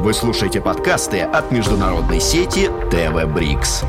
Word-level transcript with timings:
Вы 0.00 0.14
слушаете 0.14 0.60
подкасты 0.60 1.22
от 1.22 1.50
международной 1.50 2.20
сети 2.20 2.70
ТВ 2.88 3.34
Брикс. 3.34 3.82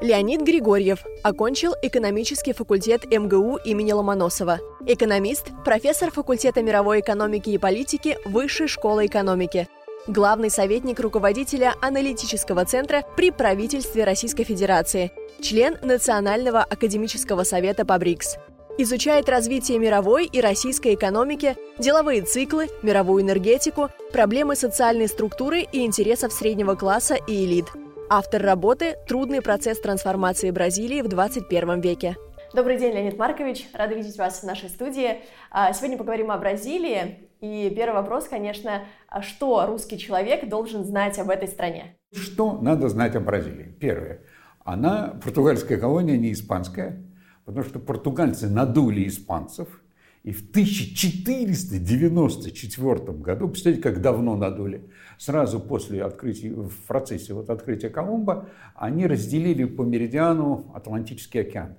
Леонид 0.00 0.40
Григорьев 0.40 1.04
окончил 1.22 1.74
экономический 1.82 2.54
факультет 2.54 3.04
МГУ 3.04 3.58
имени 3.66 3.92
Ломоносова. 3.92 4.60
Экономист, 4.86 5.48
профессор 5.62 6.10
факультета 6.10 6.62
мировой 6.62 7.00
экономики 7.00 7.50
и 7.50 7.58
политики 7.58 8.16
Высшей 8.24 8.66
школы 8.66 9.04
экономики. 9.04 9.68
Главный 10.06 10.48
советник 10.48 11.00
руководителя 11.00 11.74
аналитического 11.82 12.64
центра 12.64 13.02
при 13.14 13.32
правительстве 13.32 14.04
Российской 14.04 14.44
Федерации. 14.44 15.12
Член 15.42 15.76
Национального 15.82 16.62
академического 16.62 17.42
совета 17.42 17.84
по 17.84 17.98
БРИКС. 17.98 18.38
Изучает 18.78 19.30
развитие 19.30 19.78
мировой 19.78 20.26
и 20.26 20.38
российской 20.38 20.94
экономики, 20.94 21.56
деловые 21.78 22.20
циклы, 22.20 22.68
мировую 22.82 23.22
энергетику, 23.22 23.88
проблемы 24.12 24.54
социальной 24.54 25.08
структуры 25.08 25.62
и 25.62 25.86
интересов 25.86 26.30
среднего 26.30 26.74
класса 26.74 27.14
и 27.14 27.46
элит. 27.46 27.64
Автор 28.10 28.42
работы 28.42 28.96
«Трудный 29.08 29.40
процесс 29.40 29.80
трансформации 29.80 30.50
Бразилии 30.50 31.00
в 31.00 31.08
21 31.08 31.80
веке». 31.80 32.16
Добрый 32.52 32.76
день, 32.76 32.92
Леонид 32.92 33.16
Маркович. 33.16 33.66
Рада 33.72 33.94
видеть 33.94 34.18
вас 34.18 34.40
в 34.40 34.44
нашей 34.44 34.68
студии. 34.68 35.22
А, 35.50 35.72
сегодня 35.72 35.96
поговорим 35.96 36.30
о 36.30 36.36
Бразилии. 36.36 37.30
И 37.40 37.72
первый 37.74 37.94
вопрос, 37.94 38.28
конечно, 38.28 38.84
а 39.08 39.22
что 39.22 39.64
русский 39.66 39.98
человек 39.98 40.50
должен 40.50 40.84
знать 40.84 41.18
об 41.18 41.30
этой 41.30 41.48
стране? 41.48 41.96
Что 42.12 42.52
надо 42.60 42.90
знать 42.90 43.16
о 43.16 43.20
Бразилии? 43.20 43.74
Первое. 43.80 44.20
Она 44.64 45.18
португальская 45.24 45.78
колония, 45.78 46.18
не 46.18 46.32
испанская 46.32 47.05
потому 47.46 47.64
что 47.64 47.78
португальцы 47.78 48.50
надули 48.50 49.08
испанцев, 49.08 49.80
и 50.24 50.32
в 50.32 50.50
1494 50.50 52.96
году, 53.18 53.48
представляете, 53.48 53.82
как 53.82 54.02
давно 54.02 54.36
надули, 54.36 54.82
сразу 55.16 55.60
после 55.60 56.02
открытия, 56.02 56.50
в 56.50 56.76
процессе 56.88 57.32
вот 57.32 57.48
открытия 57.48 57.90
Колумба, 57.90 58.48
они 58.74 59.06
разделили 59.06 59.64
по 59.64 59.82
меридиану 59.82 60.72
Атлантический 60.74 61.42
океан. 61.42 61.76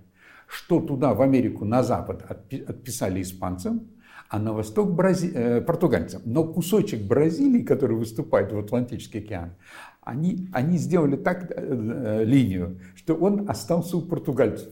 Что 0.48 0.80
туда, 0.80 1.14
в 1.14 1.22
Америку, 1.22 1.66
на 1.66 1.84
запад 1.84 2.24
отписали 2.32 3.22
испанцам, 3.22 3.90
а 4.30 4.40
на 4.40 4.54
восток 4.54 4.94
Брази... 4.94 5.30
э, 5.34 5.60
португальцам. 5.60 6.22
Но 6.24 6.46
кусочек 6.46 7.02
Бразилии, 7.02 7.64
который 7.64 7.98
выступает 7.98 8.54
в 8.54 8.58
Атлантический 8.58 9.20
океан, 9.20 9.56
они, 10.02 10.48
они 10.54 10.78
сделали 10.78 11.18
так 11.18 11.52
э, 11.52 11.56
э, 11.58 12.24
линию, 12.24 12.80
что 12.96 13.16
он 13.16 13.50
остался 13.50 13.98
у 13.98 14.02
португальцев. 14.02 14.72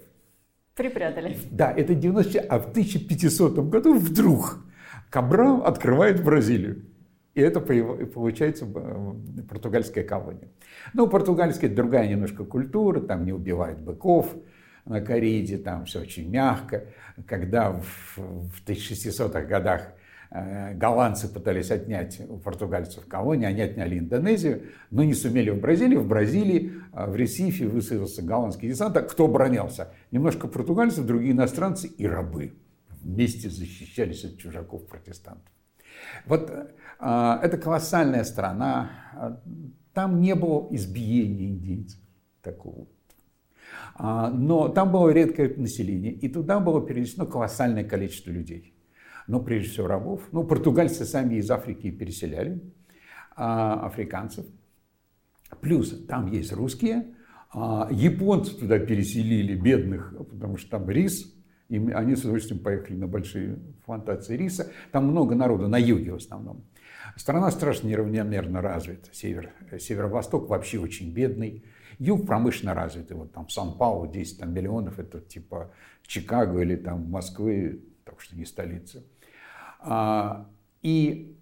Припрятали. 0.75 1.37
Да, 1.51 1.71
это 1.71 1.95
90 1.95 2.39
а 2.39 2.59
в 2.59 2.69
1500 2.71 3.59
году 3.69 3.97
вдруг 3.97 4.59
Кабрал 5.09 5.63
открывает 5.63 6.21
Бразилию. 6.21 6.85
И 7.33 7.41
это 7.41 7.61
получается 7.61 8.65
э, 8.65 9.13
португальская 9.49 10.03
колония. 10.03 10.49
Ну, 10.93 11.07
португальская 11.07 11.69
другая 11.69 12.07
немножко 12.07 12.43
культура, 12.43 12.99
там 12.99 13.25
не 13.25 13.31
убивают 13.31 13.79
быков 13.79 14.33
на 14.85 15.01
кориде, 15.01 15.57
там 15.57 15.85
все 15.85 16.01
очень 16.01 16.29
мягко. 16.29 16.85
Когда 17.25 17.71
в, 17.71 18.17
в 18.17 18.63
1600-х 18.65 19.41
годах 19.41 19.93
голландцы 20.31 21.27
пытались 21.27 21.71
отнять 21.71 22.19
у 22.27 22.37
португальцев 22.37 23.05
колонии, 23.07 23.45
они 23.45 23.61
отняли 23.61 23.99
Индонезию, 23.99 24.63
но 24.91 25.03
не 25.03 25.13
сумели 25.13 25.49
в 25.49 25.59
Бразилии. 25.59 25.95
В 25.95 26.07
Бразилии, 26.07 26.73
э, 26.93 27.09
в 27.09 27.15
Ресифе 27.15 27.67
высадился 27.67 28.21
голландский 28.21 28.69
десант. 28.69 28.97
А 28.97 29.01
кто 29.01 29.25
оборонялся? 29.25 29.93
Немножко 30.11 30.47
португальцев, 30.47 31.05
другие 31.05 31.31
иностранцы 31.31 31.87
и 31.87 32.05
рабы. 32.05 32.53
Вместе 33.01 33.49
защищались 33.49 34.25
от 34.25 34.37
чужаков-протестантов. 34.37 35.51
Вот 36.25 36.49
э, 36.49 37.39
это 37.43 37.57
колоссальная 37.57 38.23
страна. 38.23 39.41
Там 39.93 40.19
не 40.19 40.35
было 40.35 40.67
избиения 40.71 41.47
индейцев 41.49 41.99
такого. 42.41 42.87
Но 43.97 44.67
там 44.67 44.91
было 44.91 45.09
редкое 45.09 45.53
население, 45.55 46.11
и 46.11 46.27
туда 46.27 46.59
было 46.59 46.85
перенесено 46.85 47.25
колоссальное 47.25 47.83
количество 47.83 48.29
людей 48.29 48.74
но 49.27 49.39
прежде 49.39 49.69
всего 49.71 49.87
рабов. 49.87 50.21
Ну, 50.31 50.43
португальцы 50.43 51.05
сами 51.05 51.35
из 51.35 51.49
Африки 51.49 51.91
переселяли 51.91 52.61
а, 53.35 53.85
африканцев. 53.85 54.45
Плюс 55.61 56.05
там 56.07 56.31
есть 56.31 56.51
русские, 56.53 57.15
а, 57.53 57.87
японцы 57.91 58.57
туда 58.57 58.79
переселили 58.79 59.55
бедных, 59.55 60.13
потому 60.29 60.57
что 60.57 60.71
там 60.71 60.89
рис, 60.89 61.33
и 61.69 61.77
они 61.77 62.15
с 62.15 62.21
удовольствием 62.21 62.61
поехали 62.61 62.97
на 62.97 63.07
большие 63.07 63.57
плантации 63.85 64.37
риса. 64.37 64.71
Там 64.91 65.07
много 65.07 65.35
народу, 65.35 65.67
на 65.67 65.77
юге 65.77 66.11
в 66.11 66.17
основном. 66.17 66.63
Страна 67.15 67.49
страшно 67.51 67.87
неравномерно 67.87 68.61
развита. 68.61 69.09
Север, 69.13 69.51
северо-восток 69.79 70.49
вообще 70.49 70.79
очень 70.79 71.13
бедный. 71.13 71.63
Юг 71.97 72.27
промышленно 72.27 72.73
развитый. 72.73 73.15
Вот 73.15 73.31
там 73.31 73.47
Сан-Паулу 73.47 74.11
10 74.11 74.39
там, 74.39 74.53
миллионов, 74.53 74.99
это 74.99 75.21
типа 75.21 75.71
Чикаго 76.03 76.59
или 76.59 76.75
там 76.75 77.09
Москвы, 77.09 77.81
так 78.03 78.19
что 78.21 78.35
не 78.35 78.45
столица. 78.45 79.03
А, 79.85 80.47
и 80.81 81.37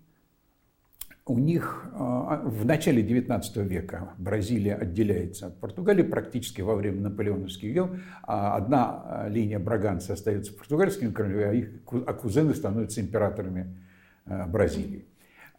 у 1.26 1.38
них 1.38 1.86
а, 1.94 2.42
в 2.44 2.66
начале 2.66 3.02
XIX 3.02 3.42
века 3.66 4.14
Бразилия 4.18 4.76
отделяется 4.76 5.48
от 5.48 5.60
Португалии 5.62 6.04
практически 6.04 6.60
во 6.60 6.76
время 6.76 7.02
наполеоновских 7.02 7.74
дел. 7.74 7.96
А 8.24 8.58
одна 8.58 9.28
линия 9.30 9.60
Браганца 9.60 10.14
остается 10.14 10.54
португальскими 10.54 11.12
королями, 11.12 11.44
а 11.44 11.54
их 11.54 11.70
а 12.06 12.14
кузены 12.14 12.54
становятся 12.54 13.00
императорами 13.00 13.78
Бразилии. 14.26 15.06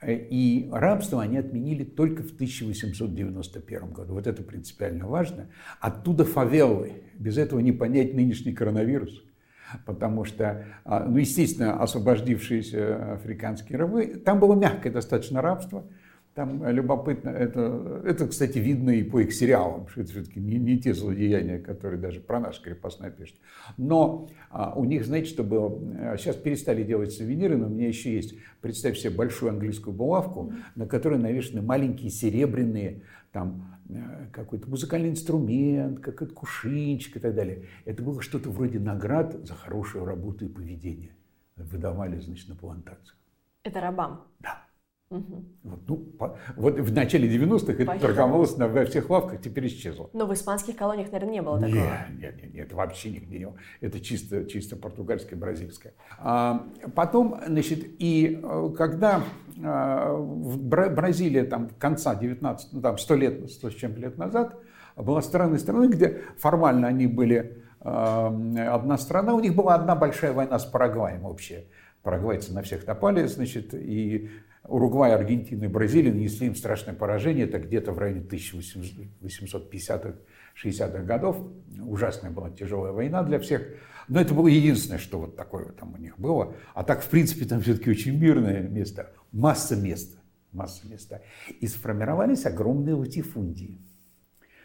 И 0.06 0.68
рабство 0.70 1.22
они 1.22 1.38
отменили 1.38 1.84
только 1.84 2.22
в 2.22 2.34
1891 2.34 3.92
году. 3.92 4.12
Вот 4.12 4.26
это 4.26 4.42
принципиально 4.42 5.06
важно. 5.06 5.46
Оттуда 5.80 6.26
фавелы. 6.26 6.92
Без 7.14 7.38
этого 7.38 7.60
не 7.60 7.72
понять 7.72 8.12
нынешний 8.12 8.52
коронавирус 8.52 9.24
потому 9.84 10.24
что, 10.24 10.64
а, 10.84 11.04
ну, 11.04 11.18
естественно, 11.18 11.82
освободившиеся 11.82 13.14
африканские 13.14 13.78
рабы, 13.78 14.06
там 14.24 14.40
было 14.40 14.54
мягкое 14.54 14.90
достаточно 14.90 15.42
рабство, 15.42 15.84
там 16.34 16.68
любопытно, 16.68 17.30
это, 17.30 18.02
это, 18.04 18.26
кстати, 18.26 18.58
видно 18.58 18.90
и 18.90 19.04
по 19.04 19.20
их 19.20 19.32
сериалам, 19.32 19.86
что 19.86 20.00
это 20.00 20.10
все-таки 20.10 20.40
не, 20.40 20.56
не 20.56 20.80
те 20.80 20.92
злодеяния, 20.92 21.60
которые 21.60 22.00
даже 22.00 22.18
про 22.18 22.40
наш 22.40 22.60
крепостной 22.60 23.12
пишут. 23.12 23.36
Но 23.76 24.28
а, 24.50 24.72
у 24.74 24.84
них, 24.84 25.06
знаете, 25.06 25.28
что 25.28 25.44
было? 25.44 26.16
Сейчас 26.16 26.34
перестали 26.34 26.82
делать 26.82 27.12
сувениры, 27.12 27.56
но 27.56 27.66
у 27.66 27.70
меня 27.70 27.86
еще 27.86 28.12
есть, 28.12 28.34
представь 28.60 28.98
себе 28.98 29.10
большую 29.10 29.50
английскую 29.50 29.94
булавку, 29.94 30.52
на 30.74 30.86
которой 30.86 31.20
навешаны 31.20 31.62
маленькие 31.62 32.10
серебряные 32.10 33.02
там 33.30 33.73
какой-то 34.32 34.68
музыкальный 34.68 35.10
инструмент, 35.10 36.00
какой-то 36.00 36.34
кушинчик 36.34 37.16
и 37.16 37.20
так 37.20 37.34
далее. 37.34 37.66
Это 37.84 38.02
было 38.02 38.22
что-то 38.22 38.50
вроде 38.50 38.78
наград 38.78 39.34
за 39.46 39.54
хорошую 39.54 40.04
работу 40.04 40.46
и 40.46 40.48
поведение. 40.48 41.14
Выдавали, 41.56 42.18
значит, 42.20 42.48
на 42.48 42.56
плантациях. 42.56 43.16
Это 43.62 43.80
рабам? 43.80 44.26
Да. 44.40 44.64
Угу. 45.10 45.44
Вот, 45.62 45.80
ну, 45.86 45.96
по, 45.96 46.38
вот 46.56 46.80
в 46.80 46.92
начале 46.92 47.28
90-х 47.28 47.72
это 47.74 47.98
торговалось 47.98 48.56
на, 48.56 48.68
во 48.68 48.84
всех 48.84 49.10
лавках, 49.10 49.40
теперь 49.40 49.66
исчезло. 49.68 50.10
Но 50.12 50.26
в 50.26 50.32
испанских 50.32 50.76
колониях, 50.76 51.12
наверное, 51.12 51.34
не 51.34 51.42
было 51.42 51.60
такого. 51.60 51.76
Нет, 51.76 52.08
нет, 52.18 52.42
нет, 52.42 52.54
нет 52.54 52.72
вообще 52.72 53.10
нигде 53.10 53.38
не 53.38 53.44
было. 53.44 53.56
Это 53.80 54.00
чисто, 54.00 54.44
чисто 54.46 54.76
португальское, 54.76 55.38
бразильское. 55.38 55.94
А, 56.18 56.66
потом, 56.96 57.40
значит, 57.46 57.84
и 57.98 58.40
э, 58.42 58.70
когда 58.76 59.22
Бразилия 59.56 61.44
там 61.44 61.70
конца 61.78 62.14
19, 62.14 62.72
ну 62.72 62.80
там 62.80 62.98
100 62.98 63.14
лет, 63.14 63.50
100 63.50 63.70
с 63.70 63.74
чем 63.74 63.96
лет 63.96 64.18
назад, 64.18 64.56
была 64.96 65.22
страной, 65.22 65.88
где 65.88 66.22
формально 66.38 66.88
они 66.88 67.06
были 67.06 67.62
э, 67.80 68.68
одна 68.68 68.98
страна, 68.98 69.34
у 69.34 69.40
них 69.40 69.54
была 69.54 69.74
одна 69.74 69.94
большая 69.94 70.32
война 70.32 70.58
с 70.58 70.64
Парагваем 70.64 71.24
общая. 71.24 71.64
Парагвайцы 72.02 72.52
на 72.52 72.62
всех 72.62 72.86
напали, 72.86 73.26
значит, 73.26 73.74
и 73.74 74.30
Уругвай, 74.66 75.14
Аргентина 75.14 75.64
и 75.64 75.68
Бразилия 75.68 76.12
нанесли 76.12 76.46
им 76.46 76.54
страшное 76.54 76.94
поражение, 76.94 77.44
это 77.46 77.58
где-то 77.58 77.92
в 77.92 77.98
районе 77.98 78.22
1850-х, 78.22 80.14
60-х 80.62 81.02
годов. 81.02 81.36
Ужасная 81.80 82.30
была 82.30 82.50
тяжелая 82.50 82.92
война 82.92 83.22
для 83.22 83.38
всех. 83.38 83.62
Но 84.08 84.20
это 84.20 84.34
было 84.34 84.48
единственное, 84.48 84.98
что 84.98 85.18
вот 85.18 85.36
такое 85.36 85.72
там 85.72 85.94
у 85.94 85.96
них 85.96 86.18
было. 86.18 86.54
А 86.74 86.84
так, 86.84 87.02
в 87.02 87.08
принципе, 87.08 87.44
там 87.44 87.60
все-таки 87.60 87.90
очень 87.90 88.18
мирное 88.18 88.62
место. 88.62 89.10
Масса 89.32 89.76
места. 89.76 90.18
Масса 90.52 90.86
места. 90.86 91.22
И 91.60 91.66
сформировались 91.66 92.46
огромные 92.46 92.94
латифундии. 92.94 93.80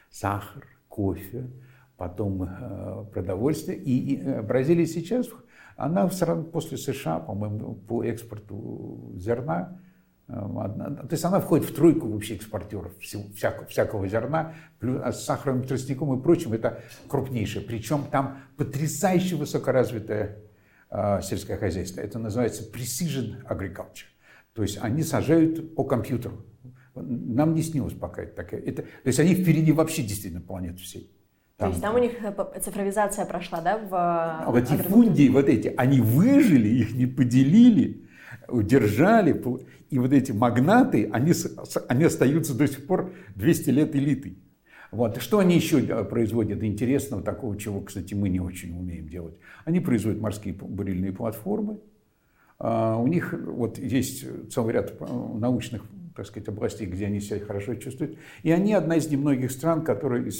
Сахар, 0.09 0.67
кофе, 0.87 1.49
потом 1.97 2.43
э, 2.43 3.05
продовольствие. 3.13 3.77
И, 3.77 4.13
и 4.13 4.21
э, 4.21 4.41
Бразилия 4.41 4.85
сейчас, 4.85 5.27
она 5.75 6.07
после 6.07 6.77
США, 6.77 7.19
по-моему, 7.19 7.75
по 7.75 8.03
экспорту 8.03 9.13
зерна 9.15 9.79
то 10.29 11.07
есть 11.09 11.25
она 11.25 11.39
входит 11.39 11.67
в 11.67 11.73
тройку 11.73 12.07
вообще 12.07 12.35
экспортеров 12.35 12.91
всякого, 12.99 13.65
всякого 13.65 14.07
зерна, 14.07 14.53
плюс, 14.77 15.01
а 15.03 15.11
с 15.11 15.25
сахарным 15.25 15.63
тростником 15.63 16.17
и 16.17 16.21
прочим 16.21 16.53
это 16.53 16.83
крупнейшее. 17.07 17.65
Причем 17.65 18.03
там 18.11 18.37
потрясающе 18.55 19.37
высокоразвитое 19.37 20.37
э, 20.91 21.21
сельское 21.23 21.57
хозяйство. 21.57 22.01
Это 22.01 22.19
называется 22.19 22.63
precision 22.63 23.43
agriculture. 23.49 24.05
То 24.53 24.61
есть 24.61 24.77
они 24.79 25.01
сажают 25.01 25.73
по 25.75 25.83
компьютеру. 25.83 26.45
Нам 26.93 27.55
не 27.55 27.63
снилось 27.63 27.93
пока 27.93 28.21
это 28.21 28.35
такая. 28.35 28.61
Это, 28.61 28.83
то 28.83 29.07
есть 29.07 29.19
они 29.19 29.33
впереди 29.33 29.71
вообще 29.71 30.03
действительно 30.03 30.41
планеты 30.41 30.77
всей. 30.77 31.11
Там, 31.57 31.69
То 31.69 31.71
есть 31.71 31.81
там 31.81 31.95
у 31.95 31.97
них 31.97 32.11
э, 32.21 32.59
цифровизация 32.61 33.25
прошла, 33.25 33.61
да? 33.61 33.79
В 33.79 33.95
а 33.95 34.45
латифундии 34.47 35.27
вот 35.29 35.49
эти, 35.49 35.73
они 35.75 36.01
выжили, 36.01 36.69
их 36.69 36.93
не 36.93 37.07
поделили, 37.07 38.07
удержали. 38.51 39.41
И 39.89 39.99
вот 39.99 40.13
эти 40.13 40.31
магнаты, 40.31 41.09
они, 41.11 41.33
они 41.87 42.03
остаются 42.03 42.53
до 42.53 42.67
сих 42.67 42.85
пор 42.85 43.11
200 43.35 43.69
лет 43.69 43.95
элитой. 43.95 44.37
Вот. 44.91 45.21
Что 45.21 45.39
они 45.39 45.55
еще 45.55 45.85
э, 45.85 46.03
производят 46.03 46.63
интересного, 46.63 47.21
такого, 47.21 47.57
чего, 47.57 47.81
кстати, 47.81 48.13
мы 48.13 48.29
не 48.29 48.39
очень 48.39 48.77
умеем 48.77 49.07
делать? 49.07 49.35
Они 49.65 49.79
производят 49.79 50.19
морские 50.19 50.53
бурильные 50.53 51.11
платформы. 51.11 51.79
А, 52.57 52.97
у 52.97 53.07
них 53.07 53.33
вот 53.33 53.77
есть 53.77 54.25
целый 54.51 54.73
ряд 54.73 54.93
э, 54.99 55.05
научных 55.35 55.83
так 56.15 56.25
сказать, 56.25 56.49
областей, 56.49 56.85
где 56.85 57.05
они 57.05 57.21
себя 57.21 57.39
хорошо 57.39 57.75
чувствуют. 57.75 58.17
И 58.43 58.51
они 58.51 58.73
одна 58.73 58.97
из 58.97 59.09
немногих 59.09 59.51
стран, 59.51 59.83
которые 59.83 60.31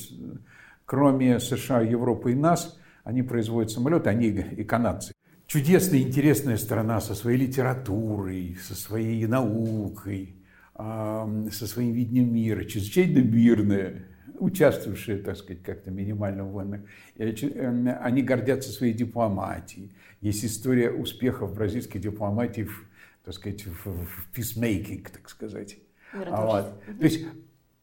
кроме 0.86 1.40
США, 1.40 1.82
Европы 1.82 2.32
и 2.32 2.36
нас, 2.36 2.78
они 3.04 3.22
производят 3.22 3.72
самолеты, 3.72 4.10
они 4.10 4.28
и 4.28 4.64
канадцы. 4.64 5.14
Чудесная, 5.50 6.02
интересная 6.02 6.58
страна 6.58 7.02
со 7.02 7.16
своей 7.16 7.40
литературой, 7.40 8.56
со 8.62 8.76
своей 8.76 9.26
наукой, 9.26 10.36
со 10.78 11.66
своим 11.66 11.92
видением 11.92 12.32
мира, 12.32 12.64
чрезвычайно 12.66 13.18
мирная, 13.18 14.06
участвовавшая, 14.38 15.24
так 15.24 15.38
сказать, 15.38 15.64
как-то 15.64 15.90
минимально 15.90 16.44
в 16.44 16.52
войне. 16.52 16.84
Эм, 17.18 17.90
они 18.00 18.22
гордятся 18.22 18.70
своей 18.70 18.94
дипломатией. 18.94 19.92
Есть 20.22 20.46
история 20.46 20.92
успехов 20.92 21.56
бразильской 21.56 22.00
дипломатии, 22.00 22.66
в, 22.66 22.88
так 23.26 23.34
сказать, 23.34 23.66
в, 23.66 24.06
в 24.06 25.12
так 25.12 25.30
сказать. 25.32 25.78
Вот. 26.14 26.80
То 27.00 27.04
есть 27.04 27.26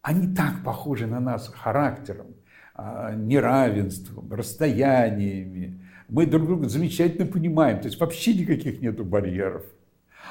они 0.02 0.32
так 0.36 0.62
похожи 0.62 1.08
на 1.08 1.18
нас 1.18 1.48
характером, 1.48 2.28
а, 2.76 3.12
неравенством, 3.12 4.32
расстояниями. 4.32 5.80
Мы 6.08 6.26
друг 6.26 6.46
друга 6.46 6.68
замечательно 6.68 7.26
понимаем, 7.26 7.80
то 7.80 7.86
есть 7.86 7.98
вообще 7.98 8.34
никаких 8.34 8.80
нету 8.80 9.04
барьеров. 9.04 9.64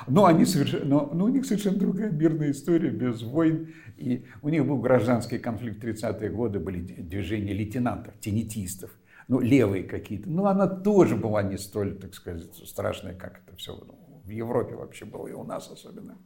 Но, 0.07 0.25
они 0.25 0.45
совершенно, 0.45 0.85
но, 0.85 1.09
но 1.13 1.25
у 1.25 1.29
них 1.29 1.45
совершенно 1.45 1.77
другая 1.77 2.11
мирная 2.11 2.51
история, 2.51 2.89
без 2.89 3.21
войн. 3.21 3.73
И 3.97 4.25
у 4.41 4.49
них 4.49 4.65
был 4.65 4.77
гражданский 4.77 5.39
конфликт 5.39 5.81
в 5.81 5.85
30-е 5.85 6.29
годы, 6.29 6.59
были 6.59 6.79
движения 6.79 7.53
лейтенантов, 7.53 8.13
тенетистов, 8.19 8.91
ну, 9.27 9.39
левые 9.39 9.83
какие-то. 9.83 10.29
Но 10.29 10.47
она 10.47 10.67
тоже 10.67 11.15
была 11.15 11.43
не 11.43 11.57
столь, 11.57 11.97
так 11.97 12.13
сказать, 12.13 12.53
страшная, 12.65 13.13
как 13.13 13.41
это 13.45 13.55
все 13.55 13.81
в 14.25 14.29
Европе 14.29 14.75
вообще 14.75 15.05
было, 15.05 15.27
и 15.27 15.33
у 15.33 15.43
нас 15.43 15.69
особенно. 15.69 16.17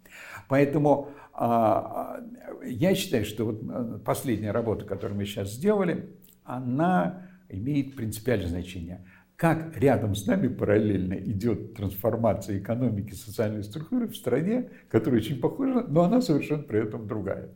Поэтому 0.48 1.10
а, 1.34 2.22
я 2.64 2.96
считаю, 2.96 3.26
что 3.26 3.46
вот 3.46 3.62
э, 3.62 4.00
последняя 4.06 4.52
работа, 4.52 4.86
которую 4.86 5.18
мы 5.18 5.26
сейчас 5.26 5.52
сделали, 5.52 6.10
она 6.46 7.28
имеет 7.50 7.96
принципиальное 7.98 8.48
значение. 8.48 9.06
Как 9.40 9.78
рядом 9.78 10.16
с 10.16 10.26
нами 10.26 10.50
параллельно 10.50 11.14
идет 11.14 11.74
трансформация 11.74 12.60
экономики, 12.60 13.14
социальной 13.14 13.64
структуры 13.64 14.10
в 14.10 14.16
стране, 14.18 14.70
которая 14.90 15.22
очень 15.22 15.40
похожа, 15.40 15.86
но 15.88 16.02
она 16.02 16.20
совершенно 16.20 16.64
при 16.64 16.84
этом 16.84 17.08
другая. 17.08 17.48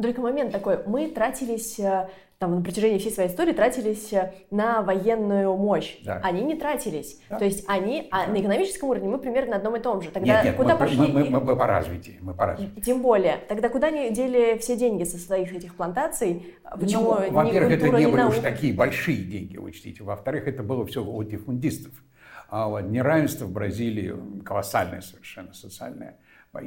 Только 0.00 0.20
момент 0.20 0.52
такой, 0.52 0.80
мы 0.86 1.08
тратились 1.08 1.78
э, 1.78 2.08
там, 2.40 2.54
на 2.54 2.62
протяжении 2.62 2.96
всей 2.96 3.12
своей 3.12 3.28
истории 3.28 3.52
тратились 3.52 4.14
э, 4.14 4.32
на 4.50 4.80
военную 4.80 5.54
мощь. 5.58 5.98
Да. 6.02 6.22
Они 6.24 6.40
не 6.42 6.56
тратились. 6.56 7.20
Да. 7.28 7.38
То 7.38 7.44
есть 7.44 7.64
они, 7.68 8.08
а 8.10 8.28
на 8.28 8.40
экономическом 8.40 8.88
уровне 8.88 9.10
мы 9.10 9.18
примерно 9.18 9.50
на 9.50 9.56
одном 9.58 9.76
и 9.76 9.80
том 9.80 10.00
же. 10.00 10.10
Тогда 10.10 10.36
нет, 10.36 10.44
нет, 10.44 10.56
куда 10.56 10.72
мы, 10.72 10.78
пошли? 10.78 10.96
Мы, 10.96 11.08
мы, 11.08 11.24
мы, 11.28 11.40
мы 11.40 11.54
по 11.54 11.66
развитию, 11.66 12.16
мы 12.22 12.32
по 12.32 12.46
развитию. 12.46 12.82
Тем 12.82 13.02
более. 13.02 13.36
Тогда 13.46 13.68
куда 13.68 13.88
они 13.88 14.10
дели 14.10 14.56
все 14.56 14.74
деньги 14.74 15.04
со 15.04 15.18
своих 15.18 15.52
этих 15.52 15.74
плантаций? 15.74 16.54
Почему 16.80 17.16
ну, 17.16 17.30
во-первых, 17.30 17.72
это 17.72 17.88
не 17.90 18.06
были 18.06 18.22
уж 18.22 18.38
такие 18.38 18.72
большие 18.72 19.22
деньги, 19.22 19.58
учтите. 19.58 20.02
Во-вторых, 20.02 20.48
это 20.48 20.62
было 20.62 20.86
все 20.86 21.04
у 21.04 21.16
латифундистов. 21.16 21.92
А 22.48 22.68
вот 22.68 22.80
неравенство 22.84 23.44
в 23.44 23.52
Бразилии 23.52 24.14
колоссальное 24.46 25.02
совершенно 25.02 25.52
социальное. 25.52 26.16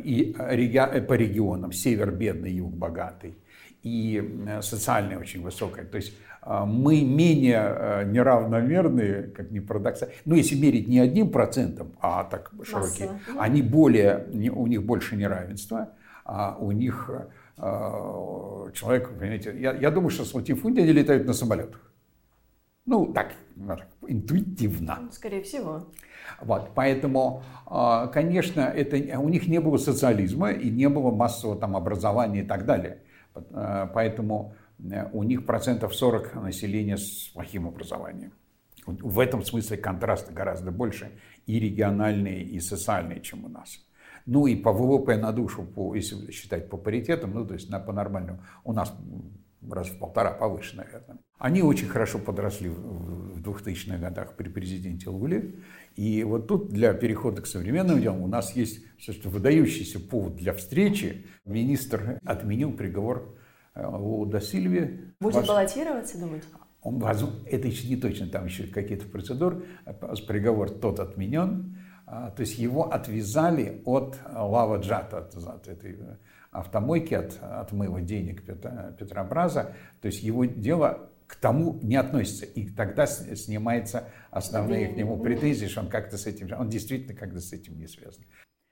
И 0.03 0.35
э, 0.37 1.01
по 1.01 1.13
регионам. 1.13 1.71
Север 1.71 2.11
бедный, 2.11 2.51
юг 2.51 2.73
богатый 2.73 3.35
и 3.83 4.21
э, 4.47 4.61
социальная 4.61 5.19
очень 5.19 5.43
высокая. 5.43 5.85
То 5.85 5.97
есть 5.97 6.13
э, 6.41 6.63
мы 6.65 7.03
менее 7.03 7.61
э, 7.61 8.03
неравномерные, 8.05 9.23
как 9.23 9.51
ни 9.51 9.59
парадоксально, 9.59 10.13
ну 10.25 10.35
если 10.35 10.55
мерить 10.55 10.87
не 10.87 10.99
одним 10.99 11.29
процентом, 11.29 11.91
а 11.99 12.23
так 12.23 12.51
широкие, 12.63 13.19
они 13.37 13.61
более, 13.61 14.25
у 14.51 14.67
них 14.67 14.83
больше 14.83 15.15
неравенства, 15.15 15.89
а 16.25 16.57
у 16.57 16.71
них 16.71 17.11
человек, 17.57 19.09
понимаете, 19.19 19.55
я, 19.59 19.73
я 19.73 19.91
думаю, 19.91 20.09
что 20.09 20.25
с 20.25 20.33
латифунди 20.33 20.79
они 20.79 20.91
летают 20.91 21.27
на 21.27 21.33
самолетах. 21.33 21.92
Ну, 22.85 23.13
так, 23.13 23.33
интуитивно. 24.07 24.99
Ну, 25.01 25.11
скорее 25.11 25.41
всего. 25.41 25.87
Вот, 26.41 26.71
поэтому, 26.75 27.43
конечно, 28.11 28.61
это, 28.61 29.19
у 29.19 29.29
них 29.29 29.47
не 29.47 29.59
было 29.59 29.77
социализма 29.77 30.51
и 30.51 30.69
не 30.69 30.89
было 30.89 31.11
массового 31.11 31.57
там 31.57 31.75
образования 31.77 32.41
и 32.41 32.45
так 32.45 32.65
далее. 32.65 32.99
Э, 33.35 33.87
поэтому 33.93 34.55
э, 34.79 35.09
у 35.11 35.23
них 35.23 35.45
процентов 35.45 35.95
40 35.95 36.35
населения 36.35 36.97
с 36.97 37.29
плохим 37.33 37.67
образованием. 37.67 38.33
В 38.85 39.19
этом 39.19 39.43
смысле 39.43 39.77
контрасты 39.77 40.33
гораздо 40.33 40.71
больше 40.71 41.11
и 41.45 41.59
региональные, 41.59 42.43
и 42.43 42.59
социальные, 42.59 43.21
чем 43.21 43.45
у 43.45 43.49
нас. 43.49 43.79
Ну 44.25 44.45
и 44.45 44.55
по 44.55 44.71
ВВП 44.71 45.17
на 45.17 45.31
душу, 45.31 45.63
по, 45.63 45.95
если 45.95 46.31
считать 46.31 46.69
по 46.69 46.77
паритетам, 46.77 47.33
ну 47.33 47.45
то 47.45 47.53
есть 47.53 47.69
на, 47.69 47.79
по 47.79 47.93
нормальному, 47.93 48.41
у 48.63 48.73
нас 48.73 48.93
раз 49.71 49.87
в 49.87 49.97
полтора 49.97 50.31
повыше, 50.31 50.75
наверное. 50.75 51.19
Они 51.37 51.61
очень 51.61 51.87
хорошо 51.87 52.19
подросли 52.19 52.69
в 52.69 53.41
2000-х 53.41 53.97
годах 53.97 54.35
при 54.35 54.49
президенте 54.49 55.09
Луле. 55.09 55.55
И 55.95 56.23
вот 56.23 56.47
тут 56.47 56.69
для 56.69 56.93
перехода 56.93 57.41
к 57.41 57.47
современным 57.47 58.01
делам 58.01 58.21
у 58.21 58.27
нас 58.27 58.55
есть 58.55 58.83
что 58.97 59.29
выдающийся 59.29 59.99
повод 59.99 60.35
для 60.35 60.53
встречи. 60.53 61.25
Министр 61.45 62.19
отменил 62.23 62.71
приговор 62.73 63.37
э, 63.75 63.85
Луда 63.85 64.39
Сильве. 64.39 65.13
Будет 65.19 65.35
Ваш... 65.35 65.47
баллотироваться, 65.47 66.19
думаете? 66.19 66.45
Он, 66.81 67.01
это 67.45 67.67
еще 67.67 67.87
не 67.87 67.95
точно, 67.95 68.27
там 68.27 68.45
еще 68.45 68.67
какие-то 68.67 69.05
процедуры. 69.05 69.63
Приговор 70.27 70.69
тот 70.69 70.99
отменен. 70.99 71.77
А, 72.15 72.29
то 72.29 72.41
есть 72.41 72.59
его 72.59 72.93
отвязали 72.93 73.81
от 73.85 74.19
Лава 74.31 74.77
Джата, 74.77 75.17
от, 75.17 75.35
от 75.35 75.67
этой 75.67 75.97
автомойки, 76.51 77.15
от 77.15 77.39
отмыва 77.41 78.01
денег 78.01 78.43
Петробраза. 78.45 79.73
То 79.99 80.05
есть 80.05 80.21
его 80.21 80.45
дело 80.45 81.09
к 81.25 81.35
тому 81.35 81.79
не 81.81 81.95
относится. 81.95 82.45
И 82.45 82.69
тогда 82.69 83.07
снимается 83.07 84.09
основные 84.29 84.89
к 84.89 84.95
нему 84.95 85.17
претензии, 85.17 85.65
что 85.65 85.81
он 85.81 85.89
как-то 85.89 86.17
с 86.19 86.27
этим, 86.27 86.47
он 86.55 86.69
действительно 86.69 87.15
как-то 87.15 87.39
с 87.39 87.51
этим 87.51 87.79
не 87.79 87.87
связан. 87.87 88.23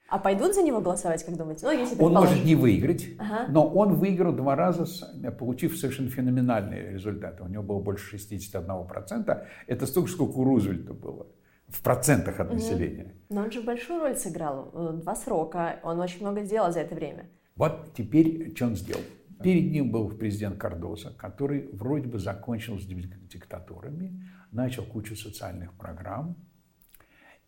А 0.08 0.20
пойдут 0.20 0.54
за 0.54 0.62
него 0.62 0.80
голосовать, 0.80 1.25
как 1.25 1.36
думаете? 1.36 1.66
Ну, 1.66 1.72
если 1.72 2.00
он 2.00 2.13
может 2.13 2.46
не 2.46 2.54
выиграть, 2.54 3.08
ага. 3.18 3.48
но 3.50 3.68
он 3.68 3.96
выиграл 3.96 4.34
два 4.34 4.56
раза, 4.56 4.86
получив 5.32 5.77
совершенно 5.77 6.10
феноменальные 6.10 6.92
результаты. 6.92 7.42
У 7.42 7.48
него 7.48 7.63
было 7.63 7.80
больше 7.80 8.18
61%. 8.18 9.48
Это 9.66 9.88
столько, 9.88 10.12
сколько 10.12 10.38
у 10.38 10.44
Рузвельта 10.44 10.94
было 10.94 11.25
в 11.72 11.82
процентах 11.82 12.40
от 12.40 12.54
населения. 12.54 13.16
Но 13.30 13.42
он 13.42 13.51
же 13.51 13.62
большую 13.62 14.01
роль 14.01 14.16
сыграл. 14.16 14.72
Э, 14.74 15.00
два 15.01 15.16
срока. 15.16 15.80
Он 15.84 16.00
очень 16.00 16.22
много 16.22 16.44
сделал 16.44 16.72
за 16.72 16.82
это 16.82 16.96
время. 16.96 17.30
Вот 17.56 17.94
теперь 17.96 18.54
что 18.56 18.66
он 18.66 18.75
сделал? 18.75 19.01
Перед 19.42 19.72
ним 19.72 19.92
был 19.92 20.10
президент 20.10 20.58
Кардоса, 20.58 21.13
который 21.18 21.70
вроде 21.74 22.08
бы 22.08 22.20
закончил 22.20 22.80
с 22.80 22.86
диктатурами, 22.86 24.28
начал 24.51 24.84
кучу 24.84 25.16
социальных 25.16 25.74
программ. 25.74 26.36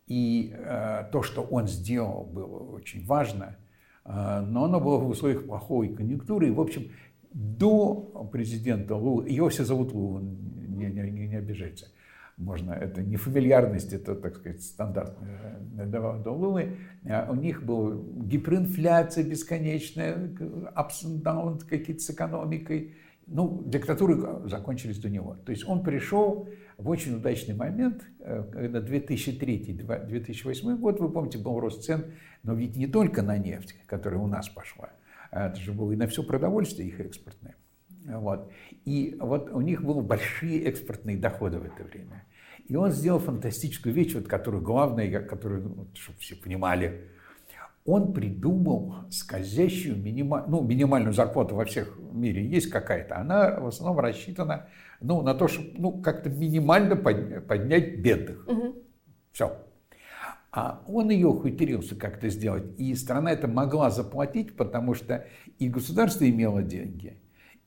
И 0.07 0.53
э, 0.57 1.05
то, 1.11 1.21
что 1.21 1.43
он 1.43 1.67
сделал, 1.67 2.25
было 2.25 2.57
очень 2.71 3.05
важно, 3.05 3.57
э, 4.05 4.39
но 4.41 4.65
оно 4.65 4.79
было 4.79 4.97
в 4.97 5.07
условиях 5.09 5.45
плохой 5.45 5.89
конъюнктуры. 5.89 6.47
И, 6.47 6.51
в 6.51 6.59
общем, 6.59 6.91
до 7.31 8.29
президента 8.31 8.95
Лулы, 8.95 9.29
его 9.29 9.49
все 9.49 9.63
зовут 9.63 9.93
Лула, 9.93 10.19
не, 10.21 10.85
не, 10.87 11.27
не 11.27 11.35
обижайте, 11.35 11.87
можно, 12.37 12.71
это 12.73 13.01
не 13.01 13.15
фамильярность, 13.15 13.93
это, 13.93 14.15
так 14.15 14.37
сказать, 14.37 14.61
стандартная 14.61 15.61
Долулы. 16.23 16.77
А 17.05 17.29
у 17.31 17.35
них 17.35 17.63
была 17.63 17.95
гиперинфляция 17.95 19.23
бесконечная, 19.23 20.15
ups 20.75 21.05
and 21.05 21.21
downs 21.21 21.65
какие-то 21.65 22.01
с 22.01 22.09
экономикой. 22.09 22.95
Ну, 23.27 23.63
диктатуры 23.65 24.49
закончились 24.49 24.99
до 24.99 25.09
него. 25.09 25.37
То 25.45 25.51
есть 25.51 25.67
он 25.67 25.83
пришел 25.83 26.49
в 26.77 26.89
очень 26.89 27.15
удачный 27.15 27.55
момент, 27.55 28.05
э, 28.19 28.43
когда 28.51 28.79
2003-2008 28.79 30.77
год, 30.77 30.99
вы 30.99 31.09
помните, 31.09 31.37
был 31.37 31.59
рост 31.59 31.83
цен, 31.83 32.05
но 32.43 32.53
ведь 32.53 32.75
не 32.75 32.87
только 32.87 33.21
на 33.21 33.37
нефть, 33.37 33.75
которая 33.85 34.19
у 34.19 34.27
нас 34.27 34.49
пошла, 34.49 34.89
а 35.31 35.47
это 35.47 35.57
же 35.57 35.71
было 35.71 35.91
и 35.93 35.95
на 35.95 36.07
все 36.07 36.23
продовольствие 36.23 36.89
их 36.89 36.99
экспортное. 36.99 37.55
Вот. 38.05 38.51
И 38.85 39.15
вот 39.19 39.49
у 39.51 39.61
них 39.61 39.83
были 39.83 40.01
большие 40.01 40.63
экспортные 40.63 41.17
доходы 41.17 41.59
в 41.59 41.65
это 41.65 41.83
время. 41.83 42.25
И 42.67 42.75
он 42.75 42.91
сделал 42.91 43.19
фантастическую 43.19 43.93
вещь, 43.93 44.13
вот, 44.13 44.27
которую 44.27 44.63
главное, 44.63 45.21
которую, 45.21 45.69
ну, 45.69 45.87
чтобы 45.95 46.19
все 46.19 46.35
понимали, 46.35 47.09
он 47.85 48.13
придумал 48.13 48.95
скользящую 49.09 49.97
минималь... 49.97 50.43
ну, 50.47 50.61
минимальную 50.61 51.13
зарплату 51.13 51.55
во 51.55 51.65
всех 51.65 51.97
мире 52.11 52.45
есть 52.45 52.69
какая-то. 52.69 53.17
Она 53.17 53.59
в 53.59 53.67
основном 53.67 53.99
рассчитана 53.99 54.67
ну, 55.01 55.21
на 55.21 55.33
то, 55.33 55.47
чтобы 55.47 55.71
ну, 55.77 56.01
как-то 56.01 56.29
минимально 56.29 56.95
поднять 56.95 57.99
бедных. 57.99 58.47
Угу. 58.47 58.75
Все. 59.33 59.57
А 60.51 60.83
он 60.87 61.09
ее 61.09 61.27
ухитрился 61.27 61.95
как-то 61.95 62.29
сделать. 62.29 62.79
И 62.79 62.93
страна 62.95 63.31
это 63.31 63.47
могла 63.47 63.89
заплатить, 63.89 64.55
потому 64.55 64.93
что 64.93 65.25
и 65.59 65.67
государство 65.67 66.29
имело 66.29 66.61
деньги, 66.61 67.17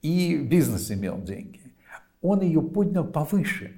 и 0.07 0.39
бизнес 0.39 0.91
имел 0.93 1.21
деньги. 1.21 1.61
Он 2.21 2.41
ее 2.41 2.63
поднял 2.63 3.05
повыше. 3.05 3.73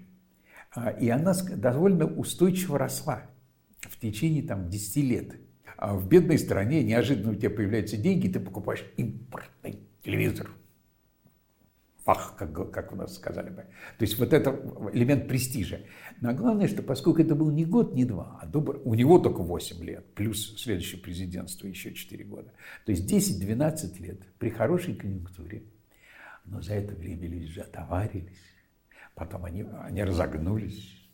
А, 0.73 0.91
и 0.91 1.09
она 1.09 1.33
довольно 1.57 2.05
устойчиво 2.05 2.79
росла 2.79 3.23
в 3.81 3.99
течение 3.99 4.43
там, 4.43 4.69
10 4.69 4.97
лет. 4.97 5.37
А 5.79 5.95
в 5.95 6.07
бедной 6.07 6.39
стране 6.39 6.83
неожиданно 6.83 7.33
у 7.33 7.35
тебя 7.35 7.51
появляются 7.51 7.97
деньги, 7.97 8.29
ты 8.29 8.41
покупаешь 8.41 8.85
импортный 8.97 9.81
телевизор. 10.03 10.51
Фах, 12.05 12.37
как, 12.37 12.71
как 12.73 12.93
у 12.93 12.97
нас 12.97 13.15
сказали 13.15 13.51
бы. 13.51 13.63
То 13.99 14.05
есть 14.05 14.19
вот 14.19 14.33
это 14.33 14.51
элемент 14.93 15.29
престижа. 15.29 15.81
Но 16.21 16.35
главное, 16.35 16.69
что 16.69 16.83
поскольку 16.83 17.23
это 17.23 17.35
был 17.35 17.51
не 17.51 17.65
год, 17.65 17.95
не 17.95 18.05
два, 18.05 18.39
а 18.43 18.47
добр... 18.47 18.81
у 18.85 18.95
него 18.95 19.19
только 19.19 19.43
8 19.43 19.83
лет, 19.85 20.15
плюс 20.15 20.61
следующее 20.61 21.01
президентство 21.01 21.67
еще 21.67 21.95
4 21.95 22.25
года. 22.25 22.53
То 22.85 22.93
есть 22.93 23.11
10-12 23.11 24.03
лет 24.03 24.23
при 24.39 24.51
хорошей 24.51 24.95
конъюнктуре. 24.95 25.63
Но 26.51 26.61
за 26.63 26.75
это 26.75 26.95
время 26.95 27.29
люди 27.29 27.47
же 27.47 27.61
отоварились. 27.61 28.43
Потом 29.15 29.45
они, 29.45 29.65
они 29.83 30.05
разогнулись, 30.05 31.09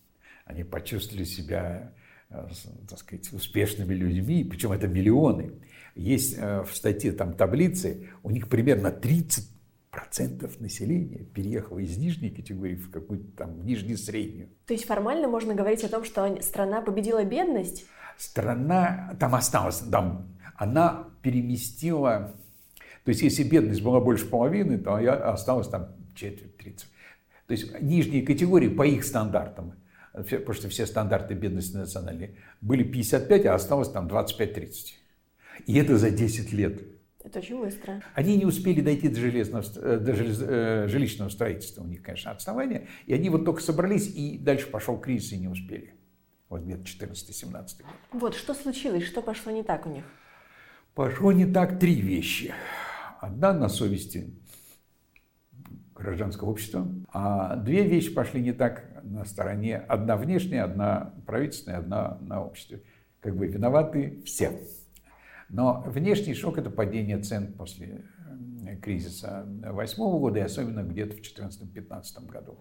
они 0.47 0.65
почувствовали 0.65 1.25
себя 1.25 1.93
Э, 2.35 2.49
так 2.89 2.99
сказать, 2.99 3.33
успешными 3.33 3.95
людьми, 3.95 4.45
причем 4.45 4.73
это 4.73 4.89
миллионы. 4.89 5.53
Есть 5.95 6.37
э, 6.37 6.63
в 6.63 6.75
статье 6.75 7.13
там 7.13 7.35
таблицы, 7.35 8.11
у 8.23 8.31
них 8.31 8.49
примерно 8.49 8.91
30 8.91 9.49
процентов 9.91 10.59
населения 10.59 11.19
переехало 11.19 11.79
из 11.79 11.97
нижней 11.97 12.31
категории 12.31 12.75
в 12.75 12.91
какую-то 12.91 13.37
там 13.37 13.65
нижнюю 13.65 13.99
среднюю. 13.99 14.49
То 14.67 14.75
есть 14.75 14.87
формально 14.87 15.29
можно 15.29 15.55
говорить 15.55 15.85
о 15.85 15.89
том, 15.89 16.05
что 16.05 16.43
страна 16.43 16.83
победила 16.83 17.23
бедность? 17.25 17.87
Страна 18.17 19.17
там 19.21 19.35
осталась, 19.35 19.79
там, 19.79 20.37
она 20.57 21.09
переместила, 21.23 22.35
то 23.05 23.11
есть 23.11 23.23
если 23.23 23.43
бедность 23.43 23.83
была 23.83 24.01
больше 24.01 24.27
половины, 24.27 24.79
то 24.79 24.95
осталось 25.33 25.69
там 25.69 25.95
четверть, 26.15 26.57
тридцать. 26.57 26.89
То 27.47 27.53
есть 27.53 27.81
нижние 27.81 28.23
категории 28.23 28.69
по 28.69 28.87
их 28.87 29.05
стандартам 29.05 29.75
потому 30.15 30.55
что 30.55 30.69
все 30.69 30.87
стандарты 30.87 31.35
бедности 31.35 31.77
национальные, 31.77 32.37
были 32.61 32.85
55, 32.85 33.47
а 33.47 33.55
осталось 33.55 33.91
там 33.91 34.07
25-30. 34.07 34.71
И 35.67 35.77
это 35.77 35.99
за 35.99 36.11
10 36.11 36.53
лет. 36.53 36.83
Это 37.23 37.39
очень 37.39 37.59
быстро. 37.59 38.03
Они 38.15 38.37
не 38.37 38.45
успели 38.45 38.81
дойти 38.81 39.09
до, 39.09 39.19
железного, 39.19 39.65
э, 39.77 39.99
до 39.99 40.15
желез, 40.15 40.39
э, 40.41 40.87
жилищного 40.89 41.31
строительства, 41.31 41.83
у 41.83 41.87
них, 41.87 42.03
конечно, 42.03 42.31
отставание. 42.31 42.87
И 43.07 43.15
они 43.15 43.31
вот 43.31 43.45
только 43.45 43.63
собрались, 43.63 44.15
и 44.15 44.39
дальше 44.39 44.67
пошел 44.67 44.99
кризис, 44.99 45.33
и 45.33 45.39
не 45.39 45.49
успели. 45.49 45.95
Вот 46.51 46.63
где-то 46.63 46.85
14-17 46.85 47.83
год. 47.83 47.95
Вот, 48.13 48.35
что 48.35 48.53
случилось, 48.55 49.05
что 49.05 49.23
пошло 49.23 49.51
не 49.51 49.63
так 49.63 49.87
у 49.87 49.91
них? 49.91 50.05
Пошло 50.95 51.33
не 51.33 51.47
так 51.47 51.81
три 51.81 51.95
вещи. 51.95 52.53
Одна 53.25 53.55
на 53.55 53.71
совести 53.71 54.35
гражданского 55.95 56.51
общества, 56.51 56.87
а 57.11 57.57
две 57.57 57.83
вещи 57.83 58.13
пошли 58.13 58.43
не 58.43 58.53
так 58.53 58.85
на 59.03 59.25
стороне, 59.25 59.79
одна 59.79 60.19
внешняя, 60.19 60.65
одна 60.65 61.15
правительственная, 61.25 61.79
одна 61.79 62.19
на 62.21 62.45
обществе. 62.45 62.83
Как 63.21 63.35
бы 63.35 63.47
виноваты 63.47 64.23
все. 64.27 64.61
Но 65.49 65.83
внешний 65.87 66.35
шок– 66.35 66.59
это 66.59 66.69
падение 66.69 67.19
цен 67.19 67.55
после 67.55 68.05
э, 68.67 68.77
кризиса 68.77 69.45
2008 69.47 69.97
года 70.19 70.41
и 70.41 70.43
особенно 70.43 70.83
где-то 70.83 71.17
в 71.17 71.21
2014-2015 71.21 72.27
году. 72.27 72.59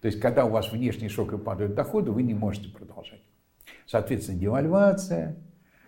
То 0.00 0.06
есть, 0.06 0.18
когда 0.18 0.44
у 0.44 0.50
вас 0.50 0.72
внешний 0.72 1.08
шок 1.08 1.32
и 1.32 1.38
падают 1.38 1.74
доходы, 1.74 2.10
вы 2.10 2.24
не 2.24 2.34
можете 2.34 2.68
продолжать. 2.68 3.22
Соответственно, 3.86 4.40
девальвация 4.40 5.36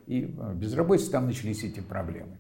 и 0.07 0.33
э, 0.38 0.55
безработица, 0.55 1.11
там 1.11 1.26
начались 1.26 1.64
эти 1.64 1.81
проблемы. 1.81 2.37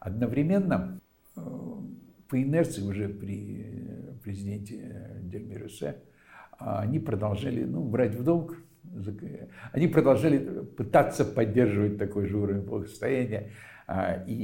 Одновременно 0.00 1.00
по 1.34 2.42
инерции 2.42 2.82
уже 2.82 3.08
при 3.08 4.16
президенте 4.22 5.18
Дельме 5.22 5.56
Рюссе 5.58 6.02
а 6.60 6.80
они 6.80 6.98
продолжали 6.98 7.64
ну, 7.64 7.82
брать 7.82 8.14
в 8.14 8.22
долг, 8.22 8.62
они 9.72 9.86
продолжали 9.88 10.38
пытаться 10.76 11.24
поддерживать 11.24 11.98
такой 11.98 12.26
же 12.26 12.38
уровень 12.38 12.62
благосостояния 12.62 13.50
а, 13.86 14.22
и, 14.24 14.34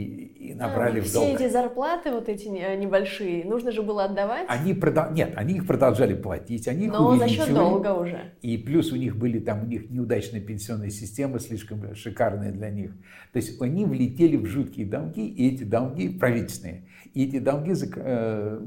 и 0.51 0.55
набрали 0.55 0.99
а, 0.99 1.03
в 1.03 1.13
долг. 1.13 1.27
Все 1.27 1.35
эти 1.35 1.53
зарплаты 1.53 2.11
вот 2.11 2.29
эти 2.29 2.49
небольшие, 2.49 3.45
нужно 3.45 3.71
же 3.71 3.83
было 3.83 4.05
отдавать? 4.05 4.47
Они 4.49 4.75
продал... 4.75 5.13
Нет, 5.13 5.35
они 5.37 5.55
их 5.55 5.67
продолжали 5.69 6.15
платить, 6.15 6.67
они 6.67 6.87
их 6.87 6.93
Но 6.93 7.11
увеличивали. 7.11 7.39
за 7.39 7.47
счет 7.47 7.55
долга 7.55 7.95
уже. 7.95 8.33
И 8.43 8.59
плюс 8.59 8.91
у 8.91 8.97
них 8.97 9.17
были 9.17 9.39
там 9.39 9.63
у 9.63 9.67
них 9.67 9.89
неудачная 9.89 10.41
пенсионная 10.41 10.91
система, 10.91 11.39
слишком 11.39 11.95
шикарная 11.95 12.51
для 12.51 12.71
них. 12.71 12.91
То 13.33 13.37
есть 13.37 13.61
они 13.63 13.85
влетели 13.85 14.37
в 14.37 14.47
жуткие 14.47 14.87
долги, 14.87 15.29
и 15.29 15.55
эти 15.55 15.63
долги 15.63 16.09
правительственные. 16.09 16.89
И 17.15 17.29
эти 17.29 17.39
долги, 17.39 17.73
э, 17.97 18.61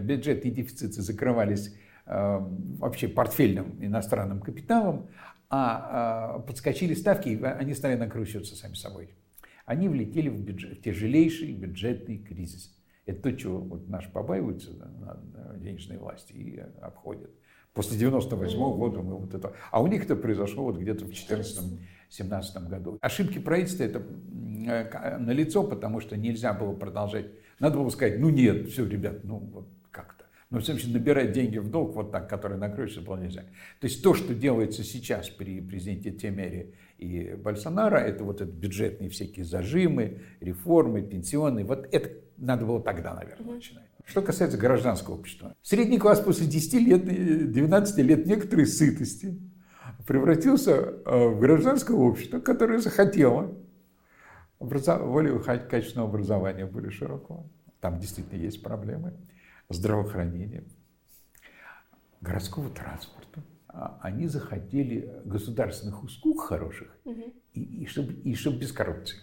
бюджетные 0.00 0.52
дефициты 0.52 1.00
закрывались 1.00 1.74
вообще 2.10 3.06
портфельным 3.08 3.76
иностранным 3.80 4.40
капиталом, 4.40 5.08
а, 5.48 6.36
а 6.36 6.38
подскочили 6.40 6.94
ставки, 6.94 7.40
они 7.42 7.74
стали 7.74 7.96
накручиваться 7.96 8.56
сами 8.56 8.74
собой. 8.74 9.14
Они 9.64 9.88
влетели 9.88 10.28
в, 10.28 10.42
бюджет, 10.42 10.78
в 10.78 10.82
тяжелейший 10.82 11.52
бюджетный 11.52 12.18
кризис. 12.18 12.76
Это 13.06 13.22
то, 13.22 13.32
чего 13.32 13.60
вот 13.60 13.88
наши 13.88 14.10
побаиваются 14.10 14.72
на 14.72 15.56
денежной 15.56 15.98
власти 15.98 16.32
и 16.32 16.58
обходят. 16.80 17.30
После 17.72 17.96
98 17.96 18.58
-го 18.58 18.76
года 18.76 19.00
мы 19.00 19.16
вот 19.16 19.34
это... 19.34 19.52
А 19.70 19.80
у 19.80 19.86
них 19.86 20.04
это 20.04 20.16
произошло 20.16 20.64
вот 20.64 20.76
где-то 20.76 21.04
в 21.04 21.10
2014-2017 21.10 22.68
году. 22.68 22.98
Ошибки 23.00 23.38
правительства 23.38 23.84
это 23.84 24.02
э, 24.66 25.18
налицо, 25.18 25.62
потому 25.62 26.00
что 26.00 26.16
нельзя 26.16 26.52
было 26.52 26.74
продолжать. 26.74 27.26
Надо 27.60 27.78
было 27.78 27.90
сказать, 27.90 28.18
ну 28.18 28.30
нет, 28.30 28.68
все, 28.68 28.86
ребят, 28.86 29.22
ну 29.22 29.38
вот 29.38 29.68
но, 30.50 30.58
в 30.58 30.64
смысле, 30.64 30.92
набирать 30.94 31.30
деньги 31.32 31.58
в 31.58 31.70
долг 31.70 31.94
вот 31.94 32.10
так, 32.10 32.28
который 32.28 32.58
накроется, 32.58 33.00
было 33.00 33.16
нельзя. 33.16 33.42
То 33.80 33.86
есть 33.86 34.02
то, 34.02 34.14
что 34.14 34.34
делается 34.34 34.82
сейчас 34.82 35.28
при 35.30 35.60
президенте 35.60 36.10
Темере 36.10 36.74
и 36.98 37.34
Бальсонара, 37.38 37.98
это 37.98 38.24
вот 38.24 38.40
это 38.40 38.50
бюджетные 38.50 39.10
всякие 39.10 39.44
зажимы, 39.44 40.22
реформы, 40.40 41.02
пенсионные, 41.02 41.64
вот 41.64 41.88
это 41.92 42.10
надо 42.36 42.66
было 42.66 42.82
тогда, 42.82 43.14
наверное, 43.14 43.54
начинать. 43.54 43.84
Что 44.04 44.22
касается 44.22 44.58
гражданского 44.58 45.14
общества. 45.14 45.54
Средний 45.62 45.98
класс 45.98 46.18
после 46.20 46.46
10 46.46 46.74
лет, 46.74 47.52
12 47.52 47.98
лет 47.98 48.26
некоторой 48.26 48.66
сытости 48.66 49.38
превратился 50.04 50.72
э, 50.72 51.28
в 51.28 51.38
гражданское 51.38 51.96
общество, 51.96 52.40
которое 52.40 52.80
захотело 52.80 53.54
образов... 54.58 55.06
более 55.06 55.38
качественного 55.38 56.08
образования, 56.08 56.66
более 56.66 56.90
широкого. 56.90 57.48
Там 57.80 58.00
действительно 58.00 58.40
есть 58.40 58.62
проблемы 58.62 59.12
здравоохранения, 59.70 60.64
городского 62.20 62.68
транспорта. 62.68 63.42
Они 64.00 64.26
захотели 64.26 65.22
государственных 65.24 66.02
услуг 66.02 66.42
хороших 66.42 66.94
угу. 67.04 67.32
и, 67.54 67.62
и, 67.62 67.86
чтобы, 67.86 68.12
и 68.12 68.34
чтобы 68.34 68.58
без 68.58 68.72
коррупции. 68.72 69.18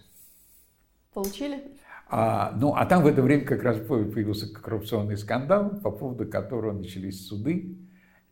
Получили? 1.14 1.78
А, 2.10 2.54
ну, 2.56 2.74
а 2.74 2.86
там 2.86 3.04
в 3.04 3.08
это 3.08 3.22
время 3.22 3.44
как 3.44 3.62
раз 3.64 3.78
появился 3.78 4.52
коррупционный 4.52 5.18
скандал, 5.18 5.82
по 5.82 5.92
поводу 5.92 6.26
которого 6.26 6.72
начались 6.72 7.28
суды 7.28 7.78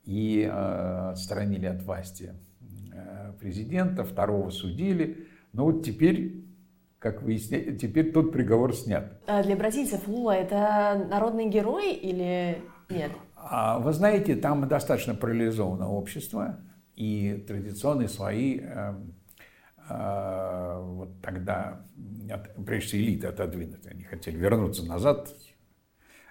и 0.05 0.43
э, 0.43 1.09
отстранили 1.11 1.65
от 1.65 1.83
власти 1.83 2.33
э, 2.93 3.33
президента, 3.37 4.05
второго 4.05 4.49
судили. 4.51 5.27
Но 5.51 5.65
вот 5.65 5.83
теперь 5.83 6.44
как 7.05 7.21
выясняется, 7.21 7.77
теперь 7.77 8.11
тот 8.11 8.31
приговор 8.31 8.73
снят. 8.73 9.21
А 9.27 9.43
для 9.43 9.55
бразильцев 9.55 10.07
Лула 10.07 10.31
это 10.31 11.05
народный 11.07 11.47
герой 11.47 11.93
или 11.93 12.63
нет? 12.89 13.11
А, 13.35 13.77
вы 13.77 13.93
знаете, 13.93 14.35
там 14.35 14.67
достаточно 14.67 15.13
парализовано 15.13 15.87
общество, 15.87 16.57
и 16.95 17.45
традиционные 17.47 18.07
слои 18.07 18.59
э, 18.59 18.95
э, 19.87 20.79
вот 20.83 21.21
тогда, 21.21 21.85
прежде 22.65 22.87
всего, 22.87 23.01
элиты 23.03 23.27
отодвинуты, 23.27 23.87
они 23.89 24.03
хотели 24.03 24.35
вернуться 24.35 24.83
назад. 24.83 25.29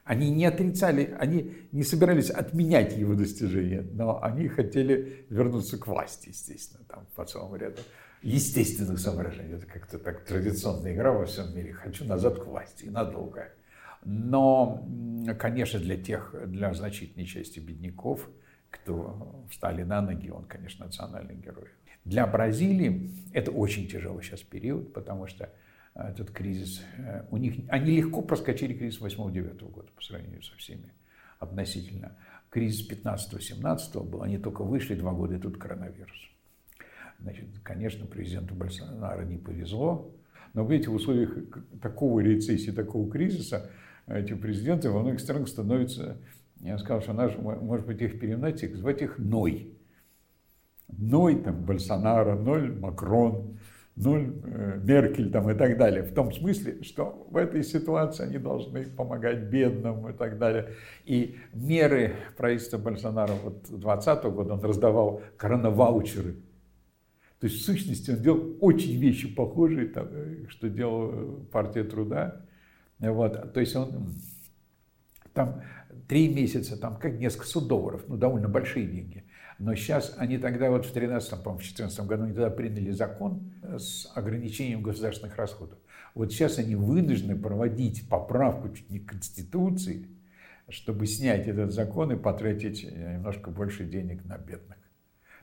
Они 0.05 0.31
не 0.31 0.45
отрицали, 0.45 1.17
они 1.19 1.55
не 1.73 1.83
собирались 1.83 2.29
отменять 2.31 2.95
его 2.95 3.15
достижения, 3.15 3.81
но 3.81 4.23
они 4.23 4.49
хотели 4.49 5.27
вернуться 5.31 5.79
к 5.79 5.87
власти, 5.87 6.29
естественно, 6.29 6.85
там 6.85 7.07
по 7.15 7.25
целому 7.25 7.57
ряду 7.57 7.81
естественных 8.21 8.99
соображений. 8.99 9.55
Это 9.55 9.67
как-то 9.67 9.99
так 9.99 10.25
традиционная 10.25 10.95
игра 10.95 11.13
во 11.13 11.25
всем 11.25 11.55
мире. 11.57 11.73
Хочу 11.73 12.05
назад 12.05 12.39
к 12.39 12.47
власти, 12.47 12.87
надолго. 12.87 13.49
Но, 14.05 14.87
конечно, 15.39 15.81
для 15.81 15.97
тех, 15.97 16.35
для 16.49 16.75
значительной 16.75 17.25
части 17.25 17.59
бедняков, 17.59 18.29
кто 18.69 19.47
встали 19.51 19.85
на 19.85 20.03
ноги, 20.03 20.29
он, 20.29 20.45
конечно, 20.45 20.85
национальный 20.85 21.37
герой. 21.37 21.69
Для 22.05 22.27
Бразилии 22.27 23.11
это 23.33 23.51
очень 23.51 23.89
тяжелый 23.89 24.23
сейчас 24.23 24.43
период, 24.43 24.93
потому 24.93 25.27
что 25.27 25.51
этот 25.95 26.31
кризис. 26.31 26.83
У 27.31 27.37
них, 27.37 27.57
они 27.69 27.97
легко 27.97 28.23
проскочили 28.23 28.75
кризис 28.75 29.01
8-9 29.01 29.71
года 29.71 29.89
по 29.95 30.03
сравнению 30.03 30.43
со 30.43 30.57
всеми 30.57 30.93
относительно. 31.39 32.17
Кризис 32.51 32.89
15-17 32.89 34.09
был, 34.09 34.23
они 34.23 34.39
только 34.39 34.63
вышли 34.63 34.95
два 34.95 35.13
года, 35.13 35.37
и 35.37 35.39
тут 35.39 35.59
коронавирус. 35.59 36.31
Значит, 37.21 37.47
конечно, 37.63 38.07
президенту 38.07 38.55
Больсонaro 38.55 39.25
не 39.25 39.39
повезло, 39.39 40.15
но 40.53 40.65
в 40.65 40.71
этих 40.71 40.91
условиях 40.93 41.37
такого 41.81 42.21
рецессии, 42.21 42.71
такого 42.71 43.11
кризиса, 43.11 43.71
эти 44.07 44.35
президенты 44.35 44.91
во 44.91 45.01
многих 45.01 45.21
странах 45.21 45.49
становятся, 45.49 46.19
я 46.61 46.79
сказал, 46.79 47.03
что 47.03 47.13
наш, 47.13 47.37
может 47.37 47.87
быть, 47.87 48.01
их 48.01 48.21
переименовать, 48.21 48.61
звать 48.77 49.03
их 49.03 49.19
Ной. 49.19 49.77
Ной, 50.89 51.43
там, 51.43 51.65
Больсонaro, 51.65 52.41
Ноль, 52.41 52.73
Макрон, 52.79 53.59
Ноль, 53.97 54.33
э, 54.45 54.81
Меркель 54.83 55.31
там, 55.31 55.49
и 55.51 55.55
так 55.55 55.79
далее. 55.79 56.03
В 56.03 56.13
том 56.13 56.33
смысле, 56.33 56.83
что 56.83 57.27
в 57.31 57.37
этой 57.37 57.63
ситуации 57.63 58.25
они 58.25 58.39
должны 58.39 58.87
помогать 58.87 59.45
бедным 59.45 60.09
и 60.09 60.13
так 60.13 60.39
далее. 60.39 60.71
И 61.05 61.37
меры 61.53 62.15
правительства 62.37 62.79
Больсонaro 62.79 63.35
вот 63.43 63.63
2020 63.69 64.25
года, 64.25 64.55
он 64.55 64.61
раздавал 64.61 65.23
коронаваучеры 65.37 66.37
то 67.45 67.49
есть, 67.49 67.61
в 67.61 67.67
сущности, 67.67 68.11
он 68.11 68.23
делал 68.23 68.57
очень 68.63 68.99
вещи 68.99 69.29
похожие, 69.29 69.89
там, 69.89 70.09
э, 70.11 70.47
что 70.49 70.71
делала 70.71 71.45
партия 71.53 71.85
труда. 71.85 72.41
Вот. 72.99 73.53
То 73.53 73.61
есть 73.61 73.77
он 73.77 74.15
там 75.35 75.61
три 76.09 76.33
месяца, 76.33 76.81
там 76.81 76.97
как 76.97 77.19
несколько 77.19 77.47
сот 77.47 77.69
долларов, 77.69 78.03
ну, 78.09 78.17
довольно 78.17 78.49
большие 78.49 78.87
деньги. 78.87 79.25
Но 79.65 79.75
сейчас 79.77 80.15
они 80.19 80.37
тогда, 80.37 80.69
вот 80.69 80.85
в 80.85 80.93
13 80.93 81.43
по-моему, 81.43 81.59
в 81.59 81.63
14 81.63 82.01
году, 82.01 82.25
они 82.25 82.35
тогда 82.35 82.51
приняли 82.51 82.91
закон 82.91 83.51
с 83.63 84.07
ограничением 84.15 84.83
государственных 84.83 85.37
расходов. 85.37 85.79
Вот 86.15 86.31
сейчас 86.31 86.59
они 86.59 86.77
вынуждены 86.77 87.35
проводить 87.35 88.07
поправку 88.07 88.69
чуть 88.69 88.91
не 88.91 88.99
Конституции, 88.99 90.11
чтобы 90.69 91.07
снять 91.07 91.49
этот 91.49 91.73
закон 91.73 92.13
и 92.13 92.17
потратить 92.17 92.85
немножко 92.85 93.51
больше 93.51 93.87
денег 93.87 94.23
на 94.27 94.37
бедных. 94.37 94.77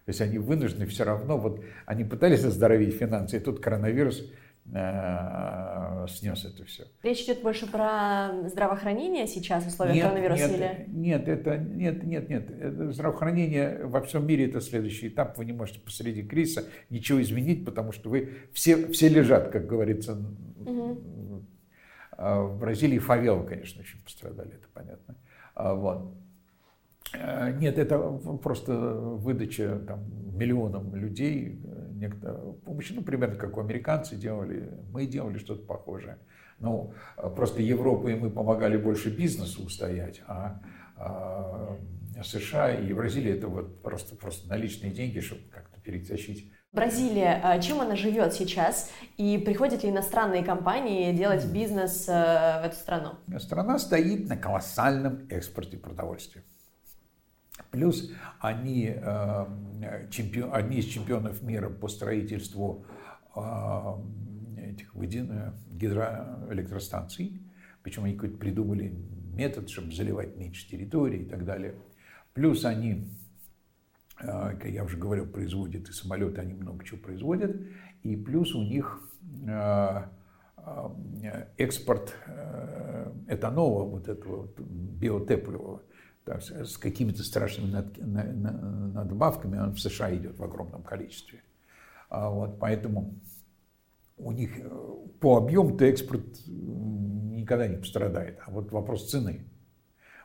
То 0.06 0.10
есть 0.10 0.22
они 0.22 0.38
вынуждены 0.38 0.86
все 0.86 1.04
равно, 1.04 1.40
вот 1.40 1.64
они 1.88 2.04
пытались 2.04 2.44
оздоровить 2.44 2.94
финансы, 2.94 3.38
и 3.38 3.40
тут 3.40 3.60
коронавирус 3.60 4.22
э, 4.22 4.34
снес 4.72 6.46
это 6.46 6.64
все. 6.66 6.86
Речь 7.04 7.24
идет 7.24 7.42
больше 7.42 7.70
про 7.70 8.48
здравоохранение 8.48 9.28
сейчас 9.28 9.66
в 9.66 9.68
условиях 9.68 9.96
нет, 9.96 10.06
коронавируса 10.06 10.48
нет, 10.48 10.58
или? 10.58 10.86
Нет, 10.88 11.28
это 11.28 11.58
нет, 11.58 12.04
нет, 12.04 12.30
нет. 12.30 12.52
Это 12.52 12.92
здравоохранение 12.94 13.86
во 13.86 14.02
всем 14.02 14.26
мире 14.26 14.48
это 14.48 14.62
следующий 14.62 15.10
этап. 15.10 15.38
Вы 15.38 15.46
не 15.46 15.54
можете 15.54 15.80
посреди 15.82 16.24
кризиса 16.24 16.64
ничего 16.90 17.22
изменить, 17.22 17.66
потому 17.66 17.92
что 17.92 18.10
вы 18.10 18.30
все, 18.54 18.88
все 18.88 19.10
лежат, 19.10 19.50
как 19.50 19.68
говорится. 19.68 20.18
Угу. 20.66 21.02
В 22.18 22.60
Бразилии 22.60 23.00
фавелы, 23.00 23.46
конечно, 23.46 23.82
очень 23.82 24.02
пострадали, 24.04 24.54
это 24.54 24.68
понятно. 24.74 25.16
А, 25.56 25.74
вот. 25.74 26.14
Э, 27.14 27.52
нет, 27.60 27.78
это 27.78 28.00
просто 28.42 28.74
выдача 28.74 29.80
там, 29.88 30.04
миллионам 30.38 30.96
людей 30.96 31.60
некто, 32.02 32.34
помощи, 32.66 32.94
ну, 32.94 33.04
примерно 33.04 33.36
как 33.36 33.58
американцы 33.58 34.16
делали, 34.16 34.70
мы 34.92 35.06
делали 35.06 35.38
что-то 35.38 35.66
похожее. 35.66 36.18
Ну, 36.60 36.94
просто 37.36 37.62
Европа 37.62 38.10
и 38.10 38.16
мы 38.16 38.30
помогали 38.30 38.78
больше 38.78 39.16
бизнесу 39.16 39.64
устоять, 39.64 40.22
а, 40.28 40.62
а 40.98 41.78
США 42.24 42.74
и 42.74 42.94
Бразилия 42.94 43.38
это 43.38 43.48
вот 43.48 43.82
просто, 43.82 44.16
просто 44.16 44.50
наличные 44.50 44.92
деньги, 44.92 45.20
чтобы 45.20 45.42
как-то 45.50 45.80
перетащить. 45.80 46.52
Бразилия, 46.72 47.42
а 47.44 47.60
чем 47.60 47.82
она 47.82 47.96
живет 47.96 48.34
сейчас? 48.34 48.90
И 49.18 49.38
приходят 49.38 49.84
ли 49.84 49.90
иностранные 49.90 50.44
компании 50.44 51.12
делать 51.12 51.46
бизнес 51.46 52.08
э, 52.08 52.12
в 52.12 52.66
эту 52.66 52.76
страну? 52.76 53.10
Страна 53.40 53.78
стоит 53.78 54.30
на 54.30 54.38
колоссальном 54.38 55.28
экспорте 55.30 55.78
продовольствия. 55.78 56.44
Плюс 57.70 58.12
они, 58.40 58.92
э, 58.96 59.46
чемпион, 60.10 60.54
одни 60.54 60.80
из 60.80 60.86
чемпионов 60.86 61.42
мира 61.42 61.70
по 61.70 61.88
строительству 61.88 62.86
э, 63.36 63.40
этих 64.58 64.96
гидроэлектростанций. 64.96 67.42
Причем 67.84 68.06
они 68.06 68.16
какой-то 68.16 68.38
придумали 68.38 68.96
метод, 69.34 69.70
чтобы 69.70 69.94
заливать 69.94 70.36
меньше 70.38 70.68
территории 70.68 71.22
и 71.22 71.26
так 71.26 71.46
далее. 71.46 71.76
Плюс 72.34 72.66
они, 72.66 73.08
э, 74.20 74.26
как 74.26 74.66
я 74.66 74.84
уже 74.84 74.98
говорил, 74.98 75.28
производят 75.28 75.88
и 75.90 75.92
самолеты, 75.92 76.42
они 76.42 76.54
много 76.54 76.84
чего 76.84 77.00
производят. 77.00 77.56
И 78.04 78.16
плюс 78.16 78.56
у 78.56 78.64
них 78.64 79.08
экспорт 81.58 82.16
этанола, 83.28 83.84
вот 83.84 84.08
этого 84.08 84.48
биотепливого, 84.58 85.82
так, 86.26 86.42
с 86.42 86.78
какими-то 86.78 87.24
страшными 87.24 87.72
над, 87.72 87.98
надбавками, 88.94 89.58
он 89.58 89.74
в 89.74 89.80
США 89.80 90.16
идет 90.16 90.38
в 90.38 90.44
огромном 90.44 90.84
количестве. 90.84 91.42
А 92.10 92.30
вот, 92.30 92.60
поэтому 92.60 93.16
у 94.18 94.32
них 94.32 94.60
э, 94.60 94.70
по 95.20 95.38
объему-то 95.38 95.86
экспорт 95.86 96.26
никогда 96.48 97.68
не 97.68 97.78
пострадает, 97.78 98.40
а 98.46 98.52
вот 98.52 98.72
вопрос 98.72 99.10
цены. 99.10 99.46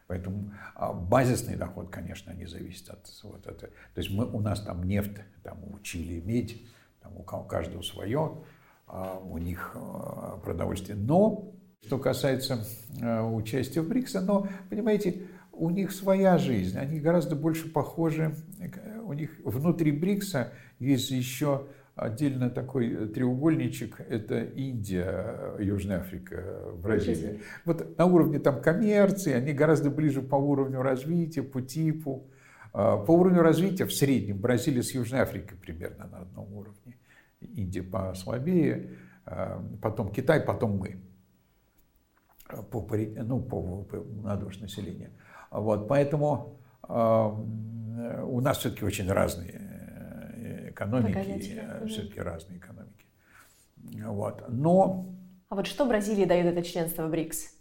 Поэтому 0.06 0.52
а 0.74 0.92
базисный 0.92 1.56
доход, 1.56 1.90
конечно, 1.90 2.30
не 2.32 2.46
зависит 2.46 2.88
от 2.90 3.08
вот 3.24 3.46
этого. 3.46 3.72
То 3.94 4.00
есть 4.00 4.10
мы, 4.10 4.24
у 4.24 4.40
нас 4.40 4.60
там 4.60 4.84
нефть, 4.84 5.16
там 5.42 5.58
у 5.64 5.80
Чили 5.80 6.20
медь, 6.20 6.62
там 7.02 7.16
у 7.16 7.22
каждого 7.22 7.82
свое, 7.82 8.38
а 8.86 9.18
у 9.18 9.38
них 9.38 9.72
э, 9.74 10.38
продовольствие. 10.44 10.96
Но, 10.96 11.52
что 11.84 11.98
касается 11.98 12.64
э, 13.00 13.20
участия 13.20 13.80
в 13.80 13.88
БРИКСе, 13.88 14.20
но, 14.20 14.48
понимаете, 14.70 15.26
у 15.58 15.70
них 15.70 15.92
своя 15.92 16.38
жизнь, 16.38 16.78
они 16.78 17.00
гораздо 17.00 17.34
больше 17.36 17.72
похожи, 17.72 18.34
у 19.04 19.12
них 19.12 19.30
внутри 19.44 19.92
БРИКСа 19.92 20.52
есть 20.78 21.10
еще 21.10 21.66
отдельно 21.94 22.50
такой 22.50 23.08
треугольничек, 23.08 24.00
это 24.00 24.44
Индия, 24.44 25.54
Южная 25.58 26.00
Африка, 26.00 26.74
Бразилия. 26.82 27.40
Вот 27.64 27.96
на 27.96 28.04
уровне 28.04 28.38
там 28.38 28.60
коммерции, 28.60 29.32
они 29.32 29.52
гораздо 29.52 29.90
ближе 29.90 30.20
по 30.20 30.36
уровню 30.36 30.82
развития, 30.82 31.42
по 31.42 31.62
типу. 31.62 32.30
По 32.72 33.10
уровню 33.10 33.40
развития 33.40 33.86
в 33.86 33.94
среднем 33.94 34.38
Бразилия 34.38 34.82
с 34.82 34.92
Южной 34.92 35.22
Африкой 35.22 35.56
примерно 35.56 36.06
на 36.06 36.18
одном 36.18 36.52
уровне. 36.52 36.98
Индия 37.40 37.82
послабее, 37.82 38.90
потом 39.80 40.12
Китай, 40.12 40.40
потом 40.40 40.76
мы 40.76 40.96
по, 42.48 42.86
ну, 43.16 43.40
по, 43.40 43.82
по 43.84 43.96
на 44.22 44.36
душ 44.36 44.60
населения. 44.60 45.10
Вот, 45.50 45.88
поэтому 45.88 46.58
э, 46.88 46.92
у 46.92 48.40
нас 48.40 48.58
все-таки 48.58 48.84
очень 48.84 49.10
разные 49.10 49.60
э, 50.36 50.70
экономики, 50.70 51.60
э, 51.60 51.86
все-таки 51.86 52.20
разные 52.20 52.58
экономики. 52.58 53.06
Вот. 54.04 54.44
Но... 54.48 55.06
А 55.48 55.54
вот 55.54 55.66
что 55.66 55.86
Бразилии 55.86 56.24
дает 56.24 56.46
это 56.46 56.62
членство 56.62 57.06
в 57.06 57.10
БРИКС? 57.10 57.52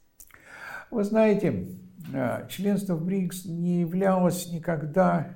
Вы 0.91 1.03
знаете, 1.03 1.67
э, 2.13 2.47
членство 2.49 2.95
в 2.95 3.05
БРИКС 3.05 3.45
не 3.45 3.81
являлось 3.81 4.51
никогда 4.51 5.35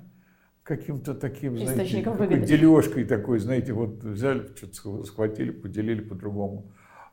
каким-то 0.63 1.15
таким, 1.15 1.57
знаете, 1.57 2.03
такой 2.03 2.45
дележкой 2.45 3.05
такой, 3.05 3.39
знаете, 3.39 3.73
вот 3.73 4.03
взяли, 4.03 4.47
что-то 4.55 5.03
схватили, 5.03 5.49
поделили 5.49 6.01
по-другому. 6.01 6.71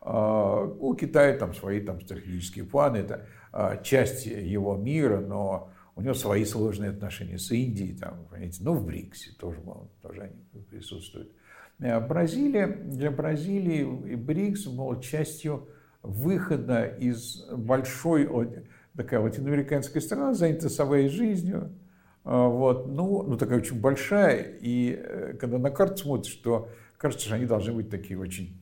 А, 0.08 0.62
у 0.62 0.94
Китая 0.94 1.36
там 1.36 1.52
свои 1.52 1.80
там 1.80 2.00
стратегические 2.00 2.64
планы, 2.64 2.98
это 2.98 3.26
а, 3.52 3.76
часть 3.78 4.26
его 4.26 4.76
мира, 4.76 5.18
но 5.18 5.72
у 5.96 6.00
него 6.00 6.14
свои 6.14 6.44
сложные 6.44 6.90
отношения 6.90 7.38
с 7.38 7.50
Индией, 7.50 7.96
там, 7.96 8.24
понимаете, 8.30 8.62
ну, 8.62 8.74
в 8.74 8.86
БРИКСе 8.86 9.32
тоже, 9.36 9.58
тоже 10.02 10.22
они 10.22 10.62
присутствуют. 10.70 11.32
А 11.80 11.98
Бразилия, 11.98 12.68
для 12.68 13.10
Бразилии 13.10 14.14
БРИКС 14.14 14.68
был 14.68 15.00
частью 15.00 15.68
выхода 16.02 16.84
из 16.84 17.44
большой, 17.50 18.28
такая 18.96 19.18
латиноамериканская 19.18 20.00
страна, 20.00 20.34
занята 20.34 20.68
своей 20.68 21.08
жизнью, 21.08 21.72
вот, 22.22 22.86
ну, 22.86 23.24
ну, 23.24 23.36
такая 23.36 23.58
очень 23.58 23.80
большая, 23.80 24.56
и 24.60 24.96
э, 24.98 25.34
когда 25.34 25.58
на 25.58 25.70
карту 25.70 25.96
смотришь, 25.96 26.32
что 26.32 26.68
кажется, 26.96 27.26
что 27.26 27.36
они 27.36 27.46
должны 27.46 27.72
быть 27.72 27.88
такие 27.90 28.18
очень 28.18 28.60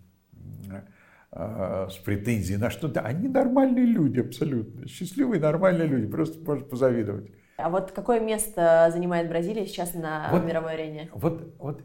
с 1.34 1.96
претензией 2.04 2.58
на 2.58 2.70
что-то. 2.70 3.00
Они 3.00 3.28
нормальные 3.28 3.86
люди 3.86 4.20
абсолютно. 4.20 4.86
Счастливые, 4.86 5.40
нормальные 5.40 5.88
люди. 5.88 6.06
Просто 6.06 6.38
можно 6.44 6.64
позавидовать. 6.64 7.30
А 7.56 7.70
вот 7.70 7.92
какое 7.92 8.20
место 8.20 8.90
занимает 8.92 9.28
Бразилия 9.28 9.66
сейчас 9.66 9.94
на 9.94 10.28
вот, 10.30 10.44
мировой 10.44 10.74
арене? 10.74 11.08
Вот, 11.12 11.54
вот, 11.58 11.82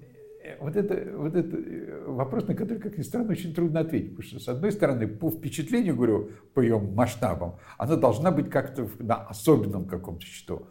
вот, 0.60 0.76
это, 0.76 1.18
вот 1.18 1.36
это 1.36 1.58
э, 1.58 2.06
вопрос, 2.08 2.48
на 2.48 2.56
который, 2.56 2.80
как 2.80 2.98
ни 2.98 3.04
странно, 3.04 3.32
очень 3.32 3.54
трудно 3.54 3.82
ответить. 3.82 4.16
Потому 4.16 4.28
что, 4.28 4.40
с 4.40 4.48
одной 4.48 4.72
стороны, 4.72 5.08
по 5.08 5.30
впечатлению, 5.30 5.96
говорю, 5.96 6.32
по 6.54 6.62
ее 6.62 6.80
масштабам, 6.80 7.58
она 7.78 7.96
должна 7.98 8.32
быть 8.32 8.50
как-то 8.50 8.88
на 9.00 9.16
особенном 9.16 9.86
каком-то 9.86 10.26
счету. 10.26 10.68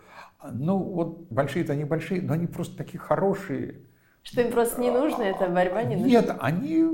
Ну, 0.52 0.78
вот 0.78 1.28
большие-то 1.30 1.72
они 1.72 1.84
большие, 1.84 2.20
но 2.20 2.34
они 2.34 2.46
просто 2.46 2.76
такие 2.76 2.98
хорошие. 2.98 3.82
Что 4.22 4.42
им 4.42 4.50
просто 4.50 4.80
не 4.80 4.90
нужно, 4.90 5.22
эта 5.22 5.48
борьба 5.48 5.84
не 5.84 5.94
нужна? 5.94 6.08
Нет, 6.08 6.36
они 6.40 6.84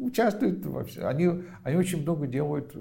участвуют 0.00 0.64
во 0.66 0.84
всем. 0.84 1.06
Они, 1.06 1.28
они 1.62 1.76
очень 1.76 2.02
много 2.02 2.26
делают 2.26 2.74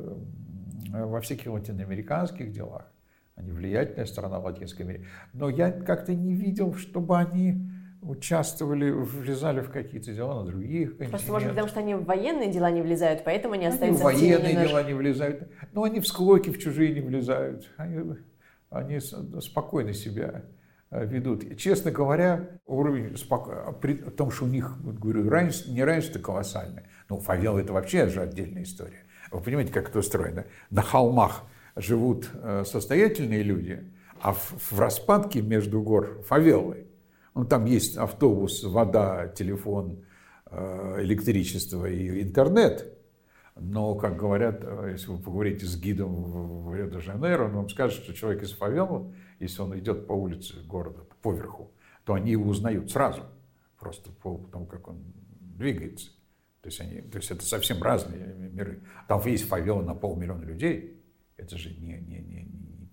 во 0.92 1.22
всяких 1.22 1.48
латиноамериканских 1.52 2.52
делах. 2.52 2.92
Они 3.36 3.52
влиятельная 3.52 4.06
страна 4.06 4.40
в 4.40 4.46
Латинской 4.46 4.86
Америке. 4.86 5.06
Но 5.34 5.50
я 5.50 5.72
как-то 5.72 6.14
не 6.14 6.34
видел, 6.34 6.74
чтобы 6.74 7.18
они 7.18 7.70
участвовали, 8.02 8.92
влезали 8.92 9.62
в 9.62 9.72
какие-то 9.72 10.14
дела 10.14 10.42
на 10.42 10.46
других 10.46 10.98
континентах. 10.98 11.10
Просто, 11.10 11.32
может, 11.32 11.50
потому 11.50 11.68
что 11.68 11.80
они 11.80 11.96
в 11.96 12.06
военные 12.06 12.52
дела 12.52 12.72
не 12.72 12.82
влезают, 12.82 13.24
поэтому 13.26 13.56
они 13.56 13.66
остаются 13.66 14.08
они 14.08 14.18
в 14.18 14.22
военные 14.22 14.54
немножко... 14.54 14.70
дела 14.70 14.84
не 14.84 14.94
влезают. 14.94 15.52
Но 15.74 15.84
они 15.84 16.00
в 16.00 16.08
склоки 16.08 16.50
в 16.50 16.58
чужие 16.58 16.94
не 16.94 17.02
влезают. 17.02 17.70
Они, 17.78 18.16
они 18.70 19.00
спокойно 19.00 19.94
себя 19.94 20.28
э, 20.36 20.42
ведут. 20.92 21.58
Честно 21.58 21.92
говоря, 21.92 22.50
уровень 22.66 23.18
споко... 23.18 23.78
при 23.82 23.96
том, 23.96 24.32
что 24.32 24.46
у 24.46 24.48
них, 24.48 24.76
говорю, 24.82 25.30
равенство, 25.30 25.72
не 25.72 25.84
равенство 25.84 26.20
колоссальное. 26.20 26.90
Ну, 27.10 27.20
фавел 27.20 27.58
это 27.58 27.74
вообще 27.74 28.08
же 28.08 28.22
отдельная 28.22 28.64
история. 28.64 29.04
Вы 29.32 29.42
понимаете, 29.42 29.72
как 29.72 29.90
это 29.90 30.00
устроено? 30.00 30.46
На 30.70 30.82
холмах 30.82 31.44
живут 31.76 32.30
э, 32.34 32.64
состоятельные 32.66 33.44
люди, 33.44 33.84
а 34.22 34.34
в, 34.34 34.72
в 34.72 34.80
распадке 34.80 35.42
между 35.42 35.82
гор 35.82 36.22
фавелы. 36.28 36.88
Ну, 37.36 37.46
там 37.46 37.66
есть 37.66 37.98
автобус, 37.98 38.64
вода, 38.64 39.28
телефон, 39.28 40.04
э, 40.50 40.98
электричество 41.02 41.86
и 41.86 42.24
интернет. 42.24 42.99
Но, 43.62 43.96
как 43.96 44.16
говорят, 44.16 44.62
э, 44.64 44.90
если 44.94 45.12
вы 45.12 45.18
поговорите 45.18 45.66
с 45.66 45.78
гидом 45.78 46.16
в 46.64 46.74
Рио-де-Жанейро, 46.74 47.46
он 47.46 47.52
вам 47.52 47.70
скажет, 47.70 48.04
что 48.04 48.14
человек 48.14 48.44
из 48.44 48.54
фавелы, 48.54 49.14
если 49.40 49.62
он 49.62 49.78
идет 49.78 50.08
по 50.08 50.14
улице 50.14 50.62
города 50.66 51.02
поверху, 51.22 51.72
то 52.06 52.14
они 52.14 52.32
его 52.32 52.50
узнают 52.50 52.90
сразу, 52.90 53.24
просто 53.78 54.12
по 54.12 54.38
тому, 54.52 54.66
как 54.66 54.88
он 54.88 55.04
двигается. 55.40 56.12
То 56.62 56.68
есть, 56.68 56.80
они, 56.80 57.02
то 57.02 57.18
есть 57.18 57.32
это 57.32 57.46
совсем 57.46 57.82
разные 57.84 58.34
миры. 58.34 58.82
Там 59.08 59.22
есть 59.26 59.48
фавела 59.48 59.82
на 59.82 59.94
полмиллиона 59.94 60.44
людей. 60.44 61.02
Это 61.38 61.58
же 61.58 61.70
не, 61.70 61.94
не, 62.00 62.20
не, 62.20 62.44
не, 62.44 62.90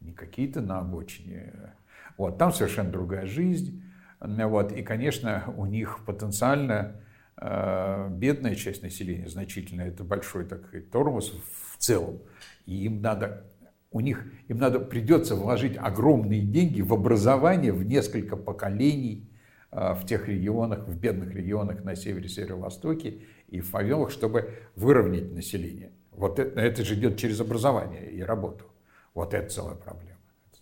не 0.00 0.12
какие-то 0.12 0.60
на 0.60 0.80
обочине. 0.80 1.74
Вот, 2.16 2.38
там 2.38 2.52
совершенно 2.52 2.90
другая 2.90 3.26
жизнь. 3.26 3.82
Вот, 4.20 4.72
и, 4.72 4.82
конечно, 4.82 5.44
у 5.56 5.66
них 5.66 6.00
потенциально 6.06 7.00
бедная 7.38 8.54
часть 8.54 8.82
населения 8.82 9.28
значительно. 9.28 9.82
Это 9.82 10.04
большой 10.04 10.46
такой 10.46 10.80
тормоз 10.80 11.34
в 11.72 11.76
целом. 11.78 12.20
И 12.64 12.84
им 12.84 13.02
надо 13.02 13.44
у 13.90 14.00
них 14.00 14.24
им 14.48 14.58
надо 14.58 14.80
придется 14.80 15.34
вложить 15.34 15.76
огромные 15.76 16.42
деньги 16.42 16.80
в 16.80 16.94
образование 16.94 17.72
в 17.72 17.84
несколько 17.84 18.36
поколений 18.36 19.30
Э, 19.76 19.92
в 19.92 20.06
тех 20.06 20.26
регионах, 20.26 20.86
в 20.86 20.98
бедных 20.98 21.34
регионах 21.34 21.84
на 21.84 21.96
севере, 21.96 22.28
северо-востоке 22.28 23.22
и 23.48 23.60
в 23.60 23.68
фавелах, 23.68 24.10
чтобы 24.10 24.54
выровнять 24.74 25.32
население. 25.32 25.92
Вот 26.12 26.38
это, 26.38 26.58
это 26.58 26.82
же 26.82 26.94
идет 26.94 27.18
через 27.18 27.40
образование 27.40 28.10
и 28.10 28.22
работу. 28.22 28.64
Вот 29.12 29.34
это 29.34 29.50
целая 29.50 29.74
проблема. 29.74 30.15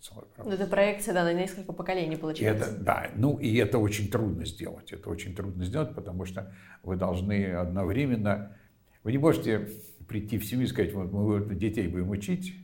Это, 0.05 0.13
целая 0.13 0.27
проблема. 0.35 0.55
это 0.55 0.69
проекция, 0.69 1.13
да, 1.13 1.23
на 1.23 1.33
несколько 1.33 1.73
поколений 1.73 2.15
получается. 2.15 2.71
Это, 2.71 2.83
да, 2.83 3.07
ну 3.15 3.37
и 3.37 3.55
это 3.57 3.77
очень 3.79 4.09
трудно 4.09 4.45
сделать. 4.45 4.91
Это 4.91 5.09
очень 5.09 5.35
трудно 5.35 5.65
сделать, 5.65 5.95
потому 5.95 6.25
что 6.25 6.53
вы 6.83 6.95
должны 6.95 7.51
одновременно... 7.53 8.57
Вы 9.03 9.11
не 9.11 9.17
можете 9.17 9.69
прийти 10.07 10.37
в 10.37 10.45
семью 10.45 10.65
и 10.65 10.69
сказать, 10.69 10.93
вот 10.93 11.11
мы 11.11 11.55
детей 11.55 11.87
будем 11.87 12.09
учить, 12.09 12.55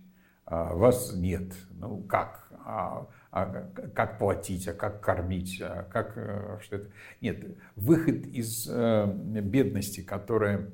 а 0.45 0.73
вас 0.73 1.13
нет. 1.15 1.53
Ну 1.71 2.01
как? 2.03 2.51
А 2.63 3.07
а 3.31 3.69
как 3.95 4.19
платить, 4.19 4.67
а 4.67 4.73
как 4.73 5.01
кормить, 5.01 5.61
а 5.61 5.83
как 5.83 6.13
э, 6.17 6.59
что 6.61 6.75
это. 6.77 6.89
Нет, 7.21 7.57
выход 7.77 8.25
из 8.27 8.67
э, 8.69 9.05
бедности, 9.41 10.01
которая 10.01 10.69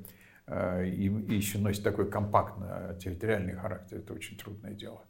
э, 0.46 0.88
и 0.88 1.04
еще 1.04 1.58
носит 1.58 1.84
такой 1.84 2.10
компактный 2.10 2.98
территориальный 2.98 3.54
характер, 3.54 3.98
это 3.98 4.12
очень 4.12 4.36
трудное 4.36 4.72
дело. 4.72 5.04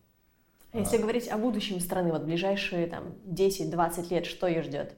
А 0.72 0.78
если 0.78 0.96
а, 0.96 1.00
говорить 1.00 1.28
о 1.28 1.38
будущем 1.38 1.80
страны, 1.80 2.12
вот 2.12 2.24
ближайшие 2.24 2.86
там 2.86 3.14
10-20 3.26 4.10
лет, 4.10 4.26
что 4.26 4.46
ее 4.46 4.62
ждет? 4.62 4.96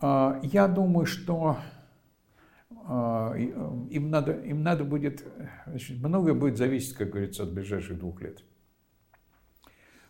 Я 0.00 0.66
думаю, 0.66 1.06
что 1.06 1.58
им 2.70 4.10
надо, 4.10 4.32
им 4.32 4.62
надо 4.62 4.84
будет, 4.84 5.24
значит, 5.66 5.98
многое 5.98 6.34
будет 6.34 6.56
зависеть, 6.56 6.94
как 6.94 7.10
говорится, 7.10 7.44
от 7.44 7.52
ближайших 7.52 7.98
двух 7.98 8.20
лет. 8.20 8.42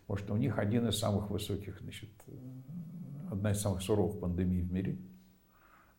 Потому 0.06 0.18
что 0.18 0.34
у 0.34 0.36
них 0.36 0.58
один 0.58 0.88
из 0.88 0.98
самых 0.98 1.30
высоких, 1.30 1.80
значит, 1.80 2.10
одна 3.30 3.52
из 3.52 3.60
самых 3.60 3.82
суровых 3.82 4.20
пандемий 4.20 4.62
в 4.62 4.72
мире. 4.72 4.98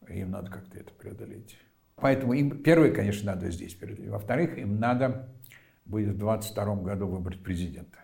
Им 0.10 0.32
надо 0.32 0.50
как-то 0.50 0.80
это 0.80 0.92
преодолеть. 0.94 1.58
Поэтому 1.96 2.34
им, 2.34 2.64
первое, 2.64 2.92
конечно, 2.92 3.34
надо 3.34 3.52
здесь 3.52 3.76
преодолеть. 3.76 4.10
Во-вторых, 4.10 4.58
им 4.58 4.80
надо 4.80 5.30
будет 5.86 6.16
в 6.16 6.18
2022 6.18 6.76
году 6.76 7.08
выбрать 7.08 7.44
президента. 7.44 7.98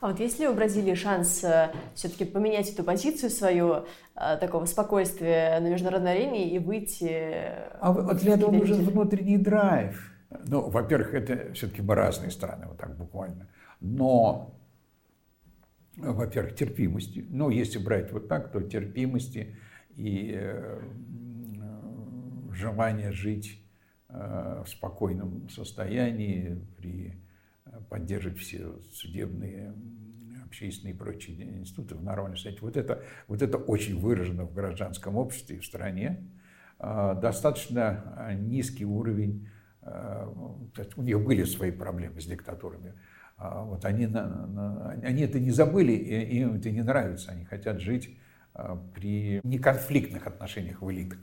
А 0.00 0.08
вот 0.08 0.18
есть 0.18 0.40
ли 0.40 0.48
у 0.48 0.54
Бразилии 0.54 0.94
шанс 0.94 1.44
э, 1.44 1.70
все-таки 1.94 2.24
поменять 2.24 2.68
эту 2.68 2.82
позицию 2.82 3.30
свою, 3.30 3.84
э, 4.16 4.36
такого 4.40 4.64
спокойствия 4.64 5.60
на 5.60 5.70
международной 5.70 6.12
арене 6.12 6.50
и 6.50 6.58
выйти... 6.58 7.52
А 7.80 7.92
вот 7.92 8.16
для 8.16 8.34
этого 8.34 8.50
нужен 8.50 8.84
внутренний 8.84 9.38
драйв. 9.38 10.12
Ну, 10.46 10.68
во-первых, 10.68 11.14
это 11.14 11.52
все-таки 11.52 11.82
мы 11.82 11.94
разные 11.94 12.32
страны, 12.32 12.66
вот 12.66 12.78
так 12.78 12.96
буквально. 12.96 13.48
Но 13.80 14.58
во-первых, 15.96 16.54
терпимости. 16.54 17.24
Ну, 17.28 17.50
если 17.50 17.78
брать 17.78 18.12
вот 18.12 18.28
так, 18.28 18.50
то 18.50 18.60
терпимости 18.62 19.56
и 19.96 20.32
э, 20.34 20.80
желание 22.52 23.12
жить 23.12 23.61
в 24.12 24.66
спокойном 24.66 25.48
состоянии, 25.48 26.60
при 26.76 27.18
поддерживать 27.88 28.38
все 28.38 28.78
судебные, 28.92 29.74
общественные 30.44 30.94
и 30.94 30.96
прочие 30.96 31.58
институты 31.58 31.94
в 31.94 32.02
нормальном 32.02 32.36
состоянии. 32.36 32.60
Вот 32.60 32.76
это, 32.76 33.02
вот 33.28 33.40
это 33.40 33.56
очень 33.56 33.98
выражено 33.98 34.44
в 34.44 34.52
гражданском 34.52 35.16
обществе 35.16 35.58
в 35.58 35.64
стране. 35.64 36.28
Э, 36.78 37.16
достаточно 37.20 38.36
низкий 38.38 38.84
уровень, 38.84 39.48
у 40.96 41.02
них 41.02 41.24
были 41.24 41.42
свои 41.44 41.72
проблемы 41.72 42.20
с 42.20 42.26
диктатурами, 42.26 42.94
а 43.36 43.64
вот 43.64 43.84
они, 43.84 44.04
они 44.04 45.22
это 45.22 45.40
не 45.40 45.50
забыли, 45.50 45.92
и 45.92 46.38
им 46.38 46.54
это 46.54 46.70
не 46.70 46.82
нравится. 46.82 47.32
Они 47.32 47.44
хотят 47.44 47.80
жить 47.80 48.16
а, 48.54 48.76
при 48.94 49.40
неконфликтных 49.42 50.28
отношениях 50.28 50.80
в 50.80 50.90
элитах. 50.92 51.18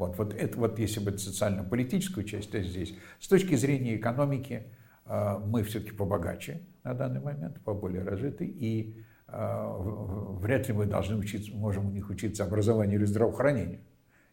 Вот, 0.00 0.16
вот 0.16 0.32
это 0.32 0.58
вот 0.58 0.78
если 0.78 0.98
бы 1.00 1.18
социально-политическую 1.18 2.24
часть, 2.24 2.50
то 2.50 2.62
здесь. 2.62 2.94
С 3.18 3.28
точки 3.28 3.54
зрения 3.54 3.96
экономики 3.96 4.62
а, 5.04 5.38
мы 5.38 5.62
все-таки 5.62 5.92
побогаче 5.92 6.62
на 6.84 6.94
данный 6.94 7.20
момент, 7.20 7.60
поболее 7.60 8.02
развиты, 8.02 8.46
и 8.46 9.04
вряд 9.28 10.66
ли 10.66 10.74
мы 10.74 10.86
должны 10.86 11.16
учиться, 11.16 11.52
можем 11.54 11.86
у 11.86 11.90
них 11.90 12.10
учиться 12.10 12.42
образованию 12.42 12.98
или 12.98 13.04
здравоохранению. 13.04 13.78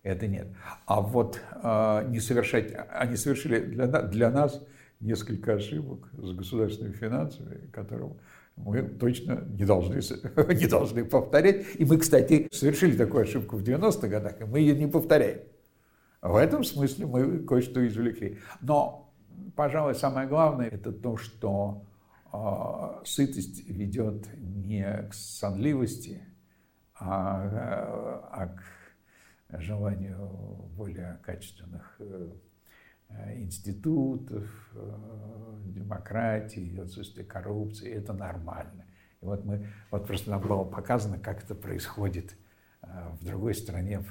Это 0.01 0.25
нет. 0.25 0.47
А 0.87 1.01
вот 1.01 1.39
не 1.61 2.19
совершать, 2.19 2.73
они 2.89 3.15
совершили 3.15 3.59
для, 3.59 3.85
для 3.85 4.31
нас 4.31 4.65
несколько 4.99 5.53
ошибок 5.53 6.09
с 6.13 6.31
государственными 6.31 6.93
финансами, 6.93 7.67
которые 7.71 8.15
мы 8.55 8.81
точно 8.81 9.43
не 9.49 9.65
должны, 9.65 9.95
не 10.55 10.67
должны 10.67 11.05
повторять. 11.05 11.65
И 11.75 11.85
мы, 11.85 11.97
кстати, 11.97 12.47
совершили 12.51 12.97
такую 12.97 13.23
ошибку 13.23 13.57
в 13.57 13.63
90-х 13.63 14.07
годах, 14.07 14.41
и 14.41 14.45
мы 14.45 14.61
ее 14.61 14.75
не 14.75 14.87
повторяем. 14.87 15.41
В 16.27 16.35
этом 16.35 16.65
смысле 16.65 17.05
мы 17.05 17.39
кое-что 17.39 17.87
извлекли. 17.87 18.39
Но, 18.59 19.13
пожалуй, 19.55 19.95
самое 19.95 20.27
главное– 20.27 20.67
это 20.71 20.91
то, 20.91 21.15
что 21.15 21.85
э, 22.33 23.05
сытость 23.05 23.65
ведет 23.69 24.27
не 24.35 25.07
к 25.09 25.13
сонливости, 25.13 26.21
а, 26.99 28.27
а 28.29 28.47
к 28.47 29.61
желанию 29.61 30.27
более 30.75 31.17
качественных 31.23 31.95
э, 31.99 32.33
институтов, 33.35 34.49
э, 34.73 35.59
демократии, 35.67 36.77
отсутствие 36.77 37.25
коррупции, 37.25 37.89
это 37.89 38.11
нормально. 38.11 38.85
И 39.21 39.25
вот 39.25 39.45
мы, 39.45 39.65
вот 39.91 40.05
просто 40.05 40.31
нам 40.31 40.41
было 40.41 40.65
показано, 40.65 41.19
как 41.19 41.41
это 41.41 41.55
происходит 41.55 42.35
э, 42.81 42.87
в 43.17 43.23
другой 43.23 43.55
стране, 43.55 44.03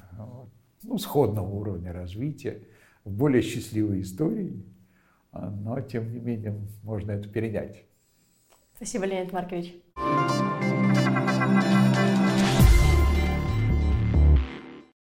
ну, 0.87 0.99
сходного 0.99 1.49
уровня 1.49 1.92
развития, 1.92 2.62
в 3.05 3.11
более 3.11 3.42
счастливой 3.42 4.01
истории, 4.03 4.64
но, 5.33 5.81
тем 5.81 6.12
не 6.12 6.18
менее, 6.18 6.55
можно 6.83 7.12
это 7.12 7.29
перенять. 7.29 7.85
Спасибо, 8.77 9.05
Леонид 9.05 9.33
Маркович. 9.33 9.75